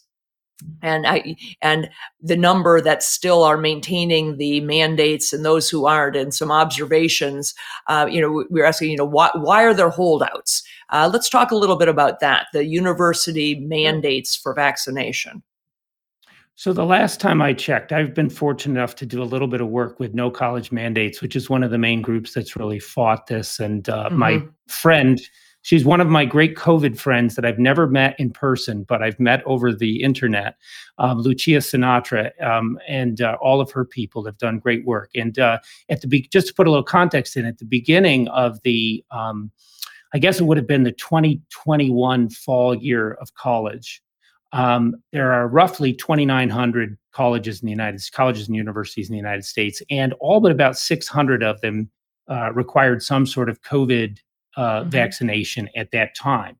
[0.81, 1.89] and I and
[2.21, 7.53] the number that still are maintaining the mandates and those who aren't, and some observations.
[7.87, 10.63] Uh, you know, we are asking, you know, why why are there holdouts?
[10.89, 12.47] Uh, let's talk a little bit about that.
[12.53, 15.43] The university mandates for vaccination.
[16.59, 19.61] So the last time I checked, I've been fortunate enough to do a little bit
[19.61, 22.79] of work with No College Mandates, which is one of the main groups that's really
[22.79, 23.61] fought this.
[23.61, 24.17] And uh, mm-hmm.
[24.17, 25.21] my friend
[25.61, 29.19] She's one of my great COVID friends that I've never met in person, but I've
[29.19, 30.55] met over the internet.
[30.97, 35.11] Um, Lucia Sinatra um, and uh, all of her people have done great work.
[35.15, 38.29] And uh, at the be- just to put a little context in, at the beginning
[38.29, 39.51] of the, um,
[40.13, 44.01] I guess it would have been the 2021 fall year of college.
[44.51, 49.45] Um, there are roughly 2,900 colleges in the United colleges and universities in the United
[49.45, 51.89] States, and all but about 600 of them
[52.29, 54.17] uh, required some sort of COVID
[54.57, 54.89] uh, mm-hmm.
[54.89, 56.57] vaccination at that time.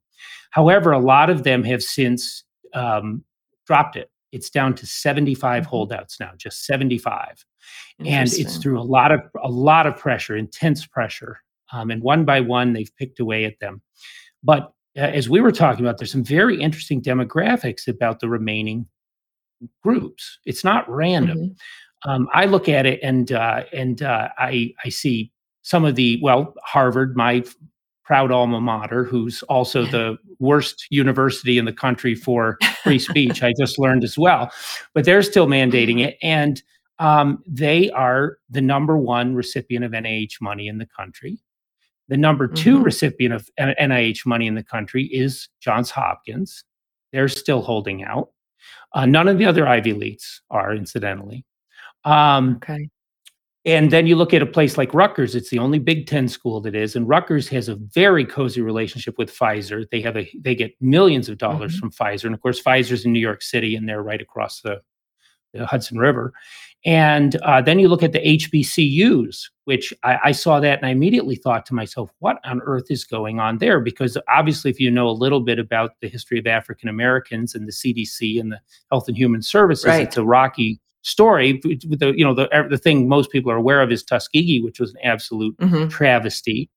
[0.52, 3.24] However, a lot of them have since um,
[3.66, 4.10] dropped it.
[4.32, 5.70] It's down to 75 mm-hmm.
[5.70, 7.44] holdouts now, just 75,
[8.06, 11.40] and it's through a lot of a lot of pressure, intense pressure,
[11.74, 13.82] um, and one by one they've picked away at them.
[14.44, 18.86] But as we were talking about, there's some very interesting demographics about the remaining
[19.84, 20.40] groups.
[20.46, 21.38] It's not random.
[21.38, 22.10] Mm-hmm.
[22.10, 25.32] Um, I look at it and uh, and uh, I I see
[25.64, 27.44] some of the well Harvard, my
[28.06, 33.44] proud alma mater, who's also the worst university in the country for free speech.
[33.44, 34.52] I just learned as well,
[34.94, 36.62] but they're still mandating it, and
[37.00, 41.40] um, they are the number one recipient of NIH money in the country.
[42.10, 42.84] The number 2 mm-hmm.
[42.84, 46.64] recipient of NIH money in the country is Johns Hopkins.
[47.14, 48.32] They're still holding out.
[48.94, 51.46] Uh, none of the other Ivy Leagues are, incidentally.
[52.04, 52.90] Um, okay.
[53.66, 56.62] And then you look at a place like Rutgers, it's the only Big Ten school
[56.62, 59.88] that is, and Rutgers has a very cozy relationship with Pfizer.
[59.92, 61.90] They have a they get millions of dollars mm-hmm.
[61.90, 64.82] from Pfizer, and of course, Pfizer's in New York City, and they're right across the,
[65.54, 66.34] the Hudson River.
[66.86, 70.92] And uh, then you look at the HBCUs, which I, I, saw that and I
[70.92, 73.82] immediately thought to myself, what on earth is going on there?
[73.82, 77.68] Because obviously, if you know a little bit about the history of African Americans and
[77.68, 78.62] the CDC and the
[78.92, 80.04] Health and Human Services, right.
[80.04, 81.60] it's a rocky story.
[81.64, 84.92] The you know the the thing most people are aware of is Tuskegee, which was
[84.92, 85.90] an absolute mm-hmm.
[85.90, 86.70] travesty.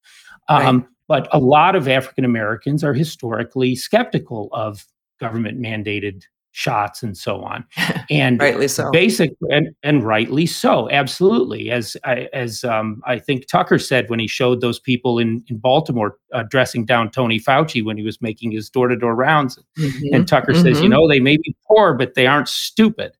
[0.49, 0.87] Um, right.
[1.07, 4.85] But a lot of African Americans are historically skeptical of
[5.19, 6.23] government mandated
[6.53, 7.65] shots and so on
[8.09, 13.47] and rightly so basic and, and rightly so absolutely as I, as um, I think
[13.47, 17.83] Tucker said when he showed those people in in Baltimore uh, dressing down Tony Fauci
[17.83, 20.13] when he was making his door to door rounds mm-hmm.
[20.13, 20.61] and Tucker mm-hmm.
[20.61, 20.91] says you mm-hmm.
[20.91, 23.17] know they may be poor but they aren't stupid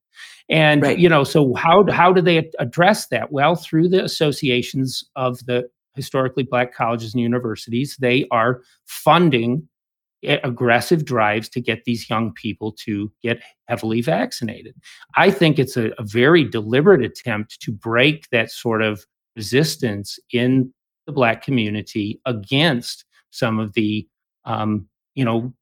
[0.49, 0.99] and right.
[0.99, 3.31] you know, so how how do they address that?
[3.31, 9.67] Well, through the associations of the historically black colleges and universities, they are funding
[10.23, 14.75] aggressive drives to get these young people to get heavily vaccinated.
[15.15, 19.05] I think it's a, a very deliberate attempt to break that sort of
[19.35, 20.73] resistance in
[21.05, 24.07] the black community against some of the
[24.45, 25.53] um, you know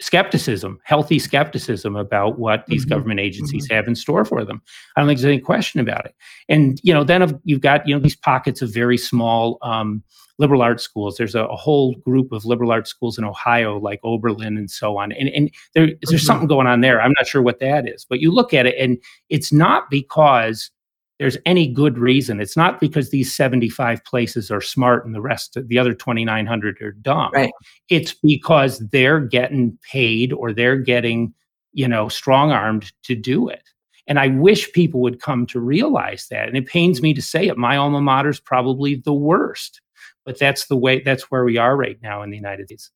[0.00, 2.90] skepticism, healthy skepticism about what these mm-hmm.
[2.90, 3.74] government agencies mm-hmm.
[3.74, 4.62] have in store for them.
[4.96, 6.14] I don't think there's any question about it.
[6.48, 10.02] And you know, then you've got you know these pockets of very small um,
[10.38, 11.16] liberal arts schools.
[11.16, 14.98] There's a, a, whole group of liberal arts schools in Ohio, like Oberlin and so
[14.98, 15.12] on.
[15.12, 16.16] And and there, there's mm-hmm.
[16.18, 17.00] something going on there.
[17.00, 20.70] I'm not sure what that is, but you look at it, and it's not because
[21.18, 22.40] there's any good reason.
[22.40, 26.80] It's not because these 75 places are smart and the rest of the other 2,900
[26.82, 27.30] are dumb.
[27.32, 27.52] Right.
[27.88, 31.32] It's because they're getting paid or they're getting,
[31.72, 33.62] you know, strong armed to do it.
[34.06, 36.48] And I wish people would come to realize that.
[36.48, 37.56] And it pains me to say it.
[37.56, 39.80] My alma mater is probably the worst,
[40.24, 42.90] but that's the way, that's where we are right now in the United States.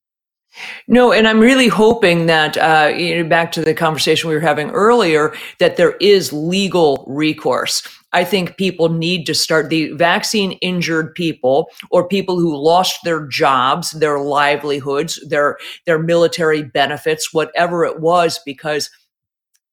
[0.87, 4.41] No, and I'm really hoping that, uh, you know, back to the conversation we were
[4.41, 7.87] having earlier, that there is legal recourse.
[8.13, 13.25] I think people need to start the vaccine injured people or people who lost their
[13.27, 18.89] jobs, their livelihoods, their, their military benefits, whatever it was, because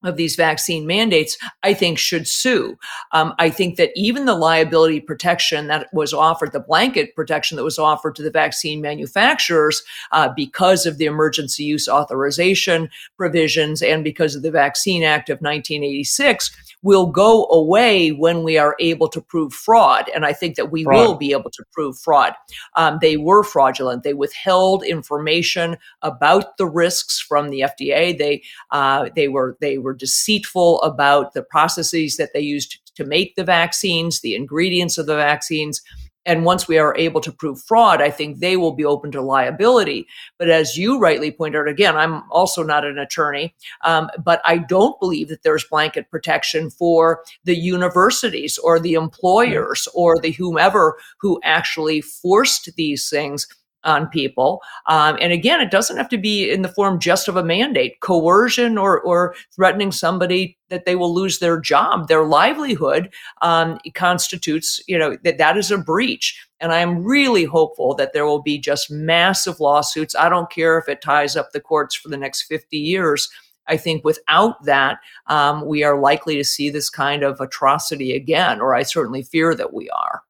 [0.04, 2.78] of these vaccine mandates, I think should sue.
[3.12, 7.64] Um, I think that even the liability protection that was offered, the blanket protection that
[7.64, 9.82] was offered to the vaccine manufacturers
[10.12, 15.38] uh, because of the emergency use authorization provisions and because of the Vaccine Act of
[15.38, 16.50] 1986
[16.82, 20.08] will go away when we are able to prove fraud.
[20.14, 20.96] And I think that we fraud.
[20.96, 22.34] will be able to prove fraud.
[22.76, 24.04] Um, they were fraudulent.
[24.04, 28.16] They withheld information about the risks from the FDA.
[28.16, 33.36] They uh, they were they were deceitful about the processes that they used to make
[33.36, 35.80] the vaccines, the ingredients of the vaccines.
[36.26, 39.22] And once we are able to prove fraud, I think they will be open to
[39.22, 40.06] liability.
[40.38, 44.58] But as you rightly point out, again, I'm also not an attorney, um, but I
[44.58, 50.98] don't believe that there's blanket protection for the universities or the employers or the whomever
[51.18, 53.46] who actually forced these things
[53.88, 54.60] on people.
[54.86, 58.00] Um, and again, it doesn't have to be in the form just of a mandate,
[58.00, 63.10] coercion or, or threatening somebody that they will lose their job, their livelihood
[63.40, 66.38] um, constitutes, you know, that that is a breach.
[66.60, 70.14] And I am really hopeful that there will be just massive lawsuits.
[70.14, 73.30] I don't care if it ties up the courts for the next 50 years.
[73.68, 78.60] I think without that, um, we are likely to see this kind of atrocity again,
[78.60, 80.22] or I certainly fear that we are.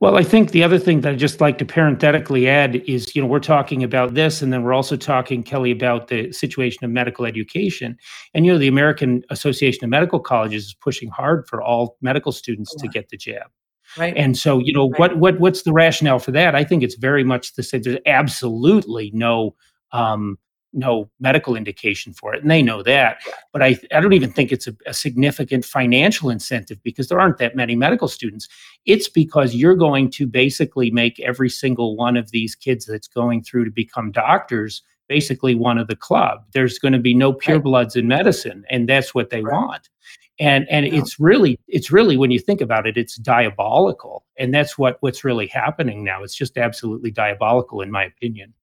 [0.00, 3.22] Well, I think the other thing that I'd just like to parenthetically add is, you
[3.22, 6.90] know, we're talking about this, and then we're also talking, Kelly, about the situation of
[6.90, 7.96] medical education.
[8.34, 12.32] And, you know, the American Association of Medical Colleges is pushing hard for all medical
[12.32, 13.46] students to get the jab.
[13.98, 14.16] Right.
[14.16, 15.00] And so, you know, Right.
[15.00, 16.54] what what what's the rationale for that?
[16.54, 17.82] I think it's very much the same.
[17.82, 19.56] There's absolutely no
[19.92, 20.38] um,
[20.72, 23.18] no medical indication for it, and they know that.
[23.52, 27.38] But I I don't even think it's a, a significant financial incentive because there aren't
[27.38, 28.48] that many medical students.
[28.86, 33.42] It's because you're going to basically make every single one of these kids that's going
[33.42, 36.44] through to become doctors basically one of the club.
[36.54, 39.52] There's going to be no purebloods in medicine, and that's what they Right.
[39.56, 39.90] want.
[40.38, 41.00] And and Yeah.
[41.00, 45.24] it's really it's really when you think about it, it's diabolical, and that's what what's
[45.24, 46.22] really happening now.
[46.22, 48.54] It's just absolutely diabolical, in my opinion.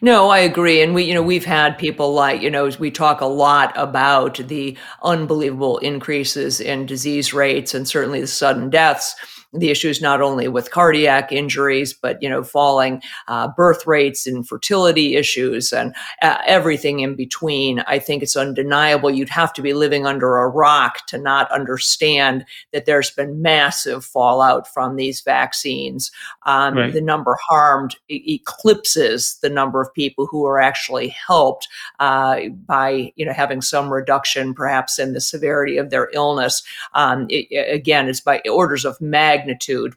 [0.00, 0.82] No, I agree.
[0.82, 4.36] And we, you know, we've had people like, you know, we talk a lot about
[4.36, 9.16] the unbelievable increases in disease rates and certainly the sudden deaths.
[9.54, 14.46] The issues not only with cardiac injuries, but, you know, falling uh, birth rates and
[14.46, 17.78] fertility issues and uh, everything in between.
[17.86, 19.10] I think it's undeniable.
[19.10, 24.04] You'd have to be living under a rock to not understand that there's been massive
[24.04, 26.10] fallout from these vaccines.
[26.46, 26.92] Um, Right.
[26.92, 31.68] The number harmed e- eclipses the number of people who are actually helped
[32.00, 36.62] uh, by you know having some reduction, perhaps in the severity of their illness.
[36.94, 39.43] Um, it- it- again, it's by orders of magnitude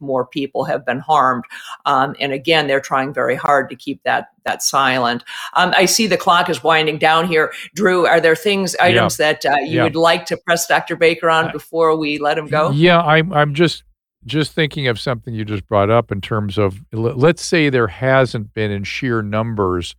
[0.01, 1.43] more people have been harmed,
[1.85, 5.23] um, and again, they're trying very hard to keep that that silent.
[5.55, 7.51] Um, I see the clock is winding down here.
[7.75, 9.83] Drew, are there things items that uh, you Yeah.
[9.83, 10.95] would like to press Dr.
[10.95, 12.71] Baker on Uh, before we let him go?
[12.71, 13.83] Yeah, I'm I'm just
[14.25, 18.53] just thinking of something you just brought up in terms of let's say there hasn't
[18.53, 19.95] been in sheer numbers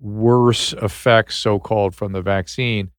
[0.00, 2.90] worse effects so called from the vaccine,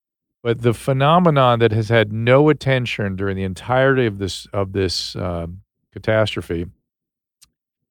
[0.44, 5.16] but the phenomenon that has had no attention during the entirety of this of this
[5.16, 5.62] um,
[5.94, 6.68] catastrophe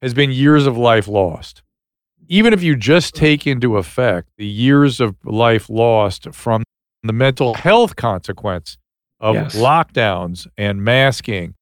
[0.02, 1.62] has been years of life lost.
[2.28, 6.64] Even if you just take into effect the years of life lost from
[7.02, 8.78] the mental health consequence
[9.20, 9.56] of Yes.
[9.56, 11.54] lockdowns and masking,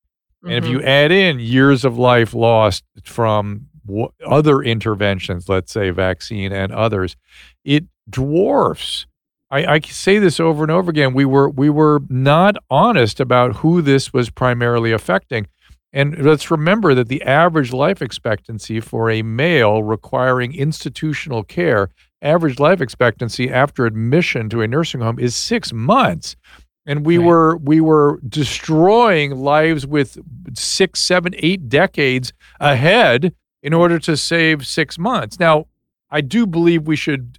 [0.43, 0.89] and if you mm-hmm.
[0.89, 7.17] add in years of life lost from w- other interventions, let's say vaccine and others,
[7.65, 9.07] it dwarfs.
[9.51, 11.15] I, I say this over and over again.
[11.15, 15.47] We were we were not honest about who this was primarily affecting.
[15.95, 21.89] And let's remember that the average life expectancy for a male requiring institutional care,
[22.21, 26.35] average life expectancy after admission to a nursing home is six months.
[26.85, 27.27] And we Right.
[27.27, 30.19] were we were destroying lives with
[30.55, 33.33] six, seven, eight decades ahead
[33.63, 35.39] in order to save six months.
[35.39, 35.67] Now,
[36.11, 37.39] I do believe we should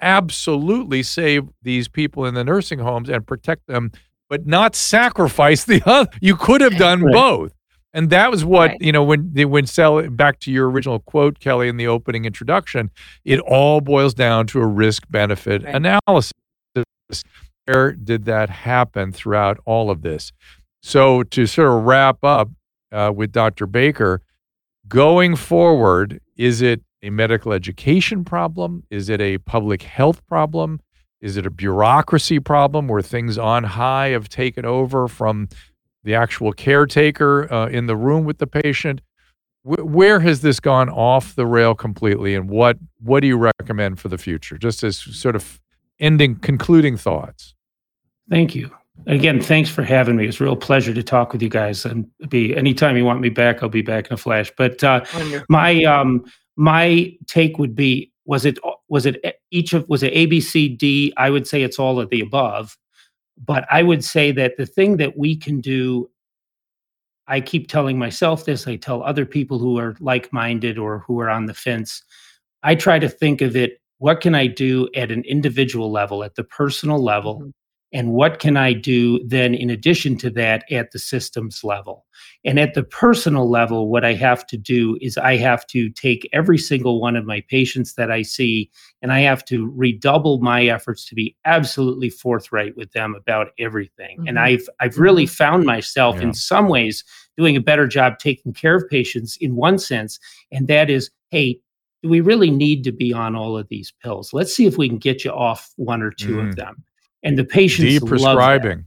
[0.00, 3.90] absolutely save these people in the nursing homes and protect them,
[4.30, 6.08] but not sacrifice the other.
[6.20, 7.52] You could have done both.
[7.96, 8.76] And that was what, Right.
[8.80, 12.90] you know, when when sell back to your original quote, Kelly, in the opening introduction,
[13.24, 15.74] it all boils down to a risk benefit Right.
[15.74, 16.32] analysis.
[17.64, 20.30] Where did that happen throughout all of this?
[20.82, 22.50] So to sort of wrap up
[22.92, 23.66] uh, with Dr.
[23.66, 24.20] Baker,
[24.88, 28.84] going forward, is it a medical education problem?
[28.90, 30.80] Is it a public health problem?
[31.20, 35.48] Is it a bureaucracy problem where things on high have taken over from
[36.06, 39.02] the actual caretaker uh, in the room with the patient?
[39.62, 44.00] Wh- where has this gone off the rail completely, and what what do you recommend
[44.00, 44.56] for the future?
[44.56, 45.60] Just as sort of
[45.98, 47.54] ending, concluding thoughts.
[48.30, 48.70] Thank you.
[49.06, 50.26] Again, thanks for having me.
[50.26, 51.84] It's a real pleasure to talk with you guys.
[51.84, 54.50] And be anytime you want me back, I'll be back in a flash.
[54.56, 55.04] But uh,
[55.48, 56.24] my um,
[56.56, 58.58] my take would be: was it
[58.88, 61.12] was it each of was it A B C D?
[61.16, 62.76] I would say it's all of the above.
[63.44, 66.10] But I would say that the thing that we can do,
[67.28, 68.66] I keep telling myself this.
[68.68, 72.02] I tell other people who are like minded or who are on the fence.
[72.62, 76.36] I try to think of it: what can I do at an individual level, at
[76.36, 77.40] the personal level?
[77.42, 77.52] Mhm.
[77.96, 82.04] And what can I do then in addition to that at the systems level?
[82.44, 86.28] And at the personal level, what I have to do is I have to take
[86.34, 88.70] every single one of my patients that I see
[89.00, 94.18] and I have to redouble my efforts to be absolutely forthright with them about everything.
[94.18, 94.28] Mm-hmm.
[94.28, 95.44] And I've I've really mm-hmm.
[95.44, 96.24] found myself yeah.
[96.24, 97.02] in some ways
[97.38, 100.20] doing a better job taking care of patients in one sense,
[100.52, 101.58] and that is, hey,
[102.02, 104.34] do we really need to be on all of these pills?
[104.34, 106.48] Let's see if we can get you off one or 2 mm.
[106.50, 106.84] of them
[107.26, 108.84] and the patients deprescribing.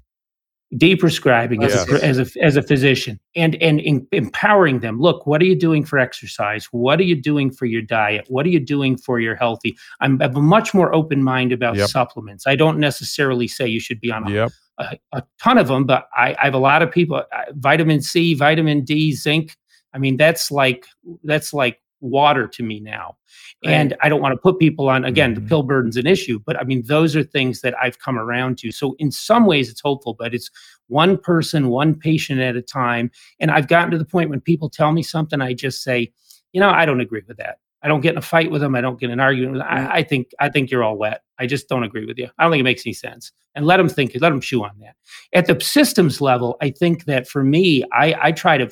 [0.75, 1.73] Deprescribing yes.
[1.73, 4.99] as, a, as a as a physician and and in, empowering them.
[4.99, 6.65] Look what are you doing for exercise?
[6.65, 8.25] What are you doing for your diet?
[8.29, 9.75] What are you doing for your healthy?
[9.99, 11.89] I'm I a much more open mind about yep.
[11.89, 12.45] supplements.
[12.45, 14.51] I don't necessarily say you should be on a, yep.
[14.77, 18.01] a, a, ton of them but I, I have a lot of people uh, vitamin
[18.03, 19.57] c vitamin d zinc.
[19.95, 20.85] I mean that's like
[21.23, 23.17] that's like water to me now.
[23.65, 23.73] Right.
[23.73, 25.43] And I don't want to put people on, again, mm-hmm.
[25.43, 28.57] the pill burden's an issue, but I mean, those are things that I've come around
[28.59, 28.71] to.
[28.71, 30.49] So in some ways it's hopeful, but it's
[30.87, 33.11] one person, one patient at a time.
[33.39, 36.11] And I've gotten to the point when people tell me something, I just say,
[36.53, 37.59] you know, I don't agree with that.
[37.81, 38.75] I don't get in a fight with them.
[38.75, 39.69] I don't get in an argument with them.
[39.69, 41.23] I, I, think I think you're all wet.
[41.37, 42.27] I just don't agree with you.
[42.37, 43.31] I don't think it makes any sense.
[43.55, 44.11] And let them think.
[44.19, 44.95] Let them chew on that.
[45.33, 48.69] At the systems level, I think that for me, I, I try to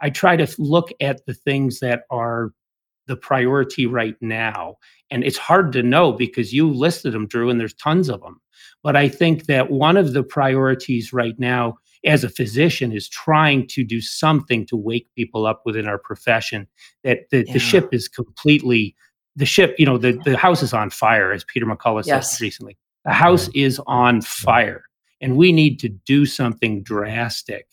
[0.00, 2.52] I try to look at the things that are
[3.06, 4.76] the priority right now.
[5.10, 8.40] And it's hard to know because you listed them, Drew, and there's tons of them.
[8.82, 13.66] But I think that one of the priorities right now as a physician is trying
[13.68, 16.66] to do something to wake people up within our profession
[17.04, 17.52] that the, yeah.
[17.52, 18.94] the ship is completely
[19.34, 22.38] the ship you know the, the house is on fire as peter mccullough yes.
[22.38, 24.84] said recently the house is on fire
[25.20, 27.66] and we need to do something drastic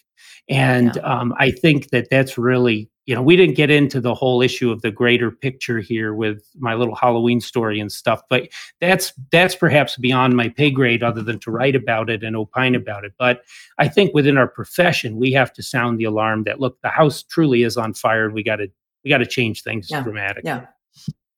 [0.50, 1.02] and yeah.
[1.02, 4.72] um, I think that that's really, you know, we didn't get into the whole issue
[4.72, 8.50] of the greater picture here with my little Halloween story and stuff, but
[8.82, 12.76] that's that's perhaps beyond my pay grade, other than to write about it and opine
[12.76, 13.14] about it.
[13.18, 13.42] But
[13.78, 17.24] I think within our profession, we have to sound the alarm that look, the house
[17.24, 18.68] truly is on fire, and we got to
[19.04, 20.02] we got to change things yeah.
[20.02, 20.50] dramatically.
[20.50, 20.66] Yeah,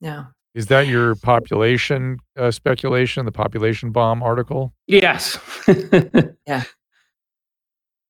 [0.02, 0.26] yeah.
[0.56, 4.74] Is that your population uh, speculation, the population bomb article?
[4.88, 5.38] Yes.
[6.48, 6.64] yeah.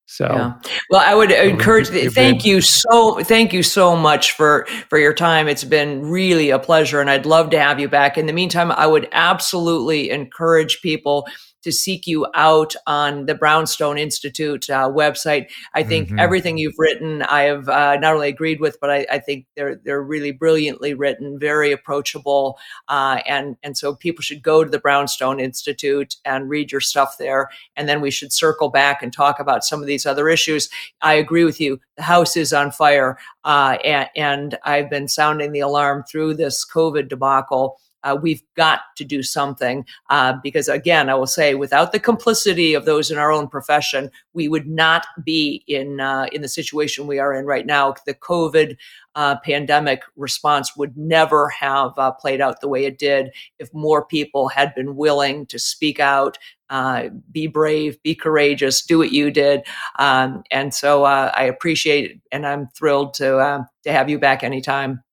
[0.08, 0.54] So, yeah.
[0.90, 1.88] well, I would encourage.
[1.88, 3.24] Thank you so.
[3.24, 5.48] Thank you so much for for your time.
[5.48, 8.18] It's been really a pleasure, and I'd love to have you back.
[8.18, 11.28] In the meantime, I would absolutely encourage people
[11.66, 15.48] to seek you out on the Brownstone Institute uh, website.
[15.74, 16.20] I think mm-hmm.
[16.20, 19.82] everything you've written, I have uh, not only agreed with, but I, I, think they're
[19.84, 24.78] they're really brilliantly written, very approachable, uh, and and so people should go to the
[24.78, 29.40] Brownstone Institute and read your stuff there, and then we should circle back and talk
[29.40, 30.70] about some of these other issues.
[31.02, 31.80] I agree with you.
[31.98, 36.64] The house is on fire, uh, and, and I've been sounding the alarm through this
[36.64, 41.92] COVID debacle uh, we've got to do something uh, because, again, I will say, without
[41.92, 46.42] the complicity of those in our own profession, we would not be in uh, in
[46.42, 47.94] the situation we are in right now.
[48.06, 48.78] The COVID
[49.16, 54.06] uh, pandemic response would never have uh, played out the way it did if more
[54.06, 56.38] people had been willing to speak out,
[56.70, 59.62] uh, be brave, be courageous, do what you did.
[60.00, 64.20] Um, and so uh, I appreciate it, and I'm thrilled to uh, to have you
[64.20, 65.05] back anytime.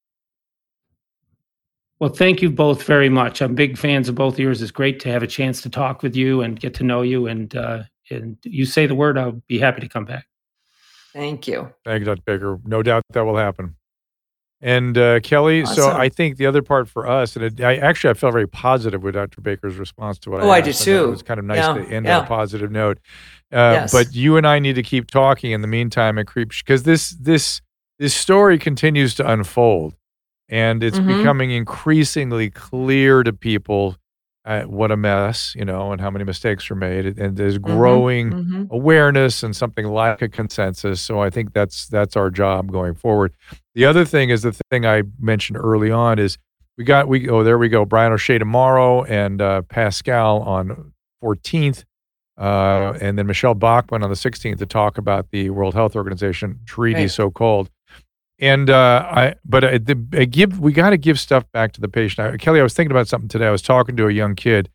[2.03, 3.41] Well, thank you both very much.
[3.41, 4.61] I'm big fans of both of yours.
[4.61, 7.29] It's great to have a chance to talk with you and get to know you.
[7.29, 10.27] And uh, and you say the word, I'll be happy to come back.
[11.13, 11.73] Thank you.
[11.85, 12.23] Thank you, Dr.
[12.25, 12.59] Baker.
[12.65, 13.77] No doubt that will happen.
[14.61, 15.77] And uh, Kelly, awesome.
[15.77, 18.49] so I think the other part for us, and it, I actually I felt very
[18.49, 19.41] positive with Dr.
[19.41, 21.05] Baker's response to what oh, I, I did too.
[21.05, 21.75] It was kind of nice yeah.
[21.75, 22.19] to end yeah.
[22.19, 22.99] on a positive note.
[23.53, 23.93] Uh, yes.
[23.93, 27.11] But you and I need to keep talking in the meantime and creep because this
[27.11, 27.61] this
[28.01, 29.95] this story continues to unfold
[30.53, 31.19] and it's mm-hmm.
[31.19, 33.97] becoming increasingly clear to people
[34.45, 37.77] uh, what a mess, you know, and how many mistakes are made, and there's mm-hmm.
[37.77, 38.65] growing mm-hmm.
[38.71, 41.01] awareness and something like a consensus.
[41.01, 43.33] So I think that's that's our job going forward.
[43.75, 46.39] The other thing is the thing I mentioned early on is
[46.77, 50.93] we got we oh there we go Brian O'Shea tomorrow and uh, Pascal on
[51.23, 51.85] 14th.
[52.37, 56.59] Uh, and then Michele Bachmann on the 16th to talk about the World Health Organization
[56.67, 57.11] treaty, right.
[57.11, 57.71] so called.
[58.43, 61.81] And uh, I, but I, the, I give we got to give stuff back to
[61.81, 62.35] the patient.
[62.35, 63.47] I, Kelly, I was thinking about something today.
[63.47, 64.69] I was talking to a young kid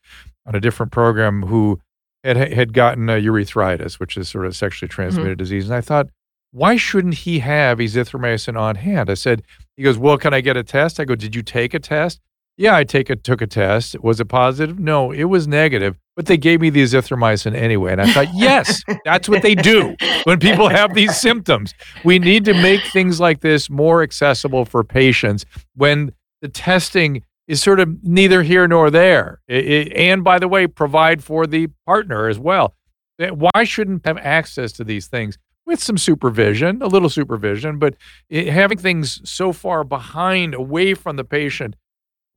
[0.45, 1.81] on a different program who
[2.23, 4.95] had had gotten urethritis, which is sort of sexually mm-hmm.
[4.95, 5.43] transmitted mm-hmm.
[5.43, 6.07] disease, and I thought,
[6.51, 9.09] why shouldn't he have azithromycin on hand?
[9.09, 9.43] I said,
[9.75, 10.97] he goes, well, can I get a test?
[10.99, 12.21] I go, did you take a test?
[12.57, 13.99] Yeah, I take a, took a test.
[14.01, 14.79] Was it positive?
[14.79, 15.95] No, it was negative.
[16.15, 17.91] But they gave me the azithromycin anyway.
[17.91, 21.75] And I thought, yes, that's what they do when people have these symptoms.
[22.03, 26.11] We need to make things like this more accessible for patients when
[26.41, 29.39] the testing is sort of neither here nor there.
[29.47, 32.73] It, it, and by the way, provide for the partner as well.
[33.19, 37.95] Eh, why shouldn't have access to these things with some supervision, a little supervision, but
[38.29, 41.75] it, having things so far behind, away from the patient,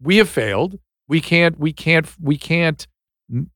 [0.02, 0.78] we have failed.
[1.08, 1.58] We can't.
[1.58, 2.06] We can't.
[2.20, 2.86] We can't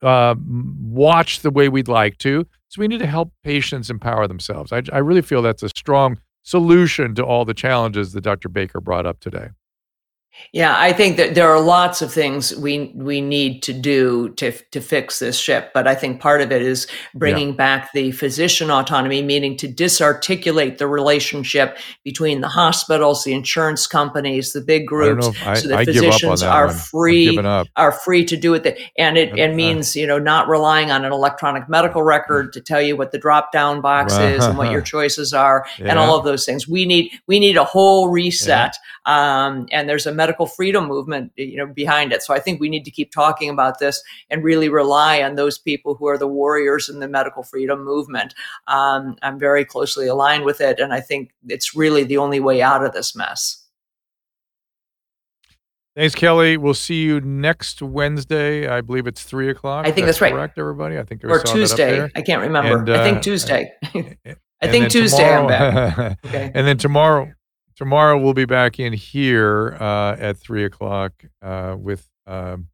[0.02, 2.46] uh, watch the way we'd like to.
[2.68, 4.72] So we need to help patients empower themselves.
[4.72, 8.48] I, I really feel that's a strong solution to all the challenges that Dr.
[8.48, 9.48] Baker brought up today.
[10.52, 14.52] Yeah, I think that there are lots of things we we need to do to
[14.70, 17.56] to fix this ship, but I think part of it is bringing yeah.
[17.56, 24.52] back the physician autonomy, meaning to disarticulate the relationship between the hospitals, the insurance companies,
[24.52, 26.77] the big groups, I, so that I physicians are one.
[26.77, 27.39] free
[27.74, 28.78] are free to do it.
[28.97, 32.81] And it and means you know not relying on an electronic medical record to tell
[32.81, 35.86] you what the drop down box is and what your choices are yeah.
[35.90, 36.69] and all of those things.
[36.69, 39.47] We need we need a whole reset, yeah.
[39.47, 42.22] um, and there's a medical freedom movement, you know, behind it.
[42.22, 45.59] So I think we need to keep talking about this and really rely on those
[45.59, 48.34] people who are the warriors in the medical freedom movement.
[48.66, 52.62] Um, I'm very closely aligned with it, and I think it's really the only way
[52.62, 53.60] out of this mess.
[55.94, 56.56] Thanks, Kelly.
[56.56, 58.66] We'll see you next Wednesday.
[58.66, 59.86] I believe it's three o'clock.
[59.86, 60.32] I think that's, that's right.
[60.32, 60.98] Correct, everybody.
[60.98, 62.09] I think or Tuesday.
[62.16, 62.78] I can't remember.
[62.78, 63.72] And, uh, I think Tuesday.
[64.62, 65.18] I think Tuesday.
[65.18, 66.18] Tomorrow, I'm back.
[66.26, 66.51] okay.
[66.55, 67.32] And then tomorrow,
[67.76, 72.68] tomorrow we'll be back in here uh, at three o'clock uh, with um,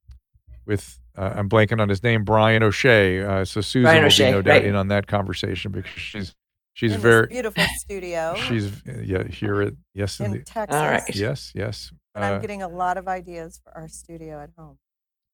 [0.66, 3.22] with uh, I'm blanking on his name, Brian O'Shea.
[3.22, 4.64] Uh, so Susan Brian will O'Shea, be no doubt right.
[4.64, 6.34] in on that conversation because she's
[6.72, 8.34] she's in very beautiful studio.
[8.48, 8.72] She's
[9.04, 10.76] yeah here at yes in, in the, Texas.
[10.76, 11.14] All right.
[11.14, 11.92] Yes, yes.
[12.14, 14.78] And I'm uh, getting a lot of ideas for our studio at home.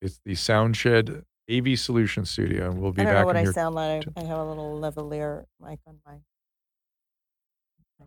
[0.03, 3.21] It's the Soundshed AV Solution Studio, and we'll be I don't back.
[3.23, 4.05] Know what I sound like?
[4.17, 6.17] I have a little lavalier mic on my.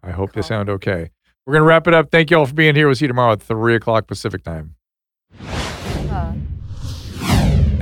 [0.04, 1.10] I hope they sound okay.
[1.50, 2.12] We're going to wrap it up.
[2.12, 2.86] Thank you all for being here.
[2.86, 4.76] We'll see you tomorrow at 3 o'clock Pacific time.
[5.44, 6.34] Uh.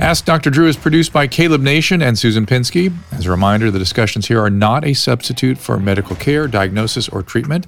[0.00, 0.48] Ask Dr.
[0.48, 2.90] Drew is produced by Caleb Nation and Susan Pinsky.
[3.12, 7.22] As a reminder, the discussions here are not a substitute for medical care, diagnosis, or
[7.22, 7.66] treatment.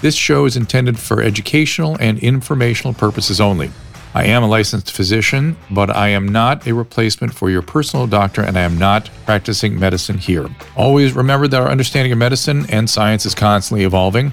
[0.00, 3.70] This show is intended for educational and informational purposes only.
[4.14, 8.40] I am a licensed physician, but I am not a replacement for your personal doctor
[8.40, 10.48] and I am not practicing medicine here.
[10.76, 14.32] Always remember that our understanding of medicine and science is constantly evolving.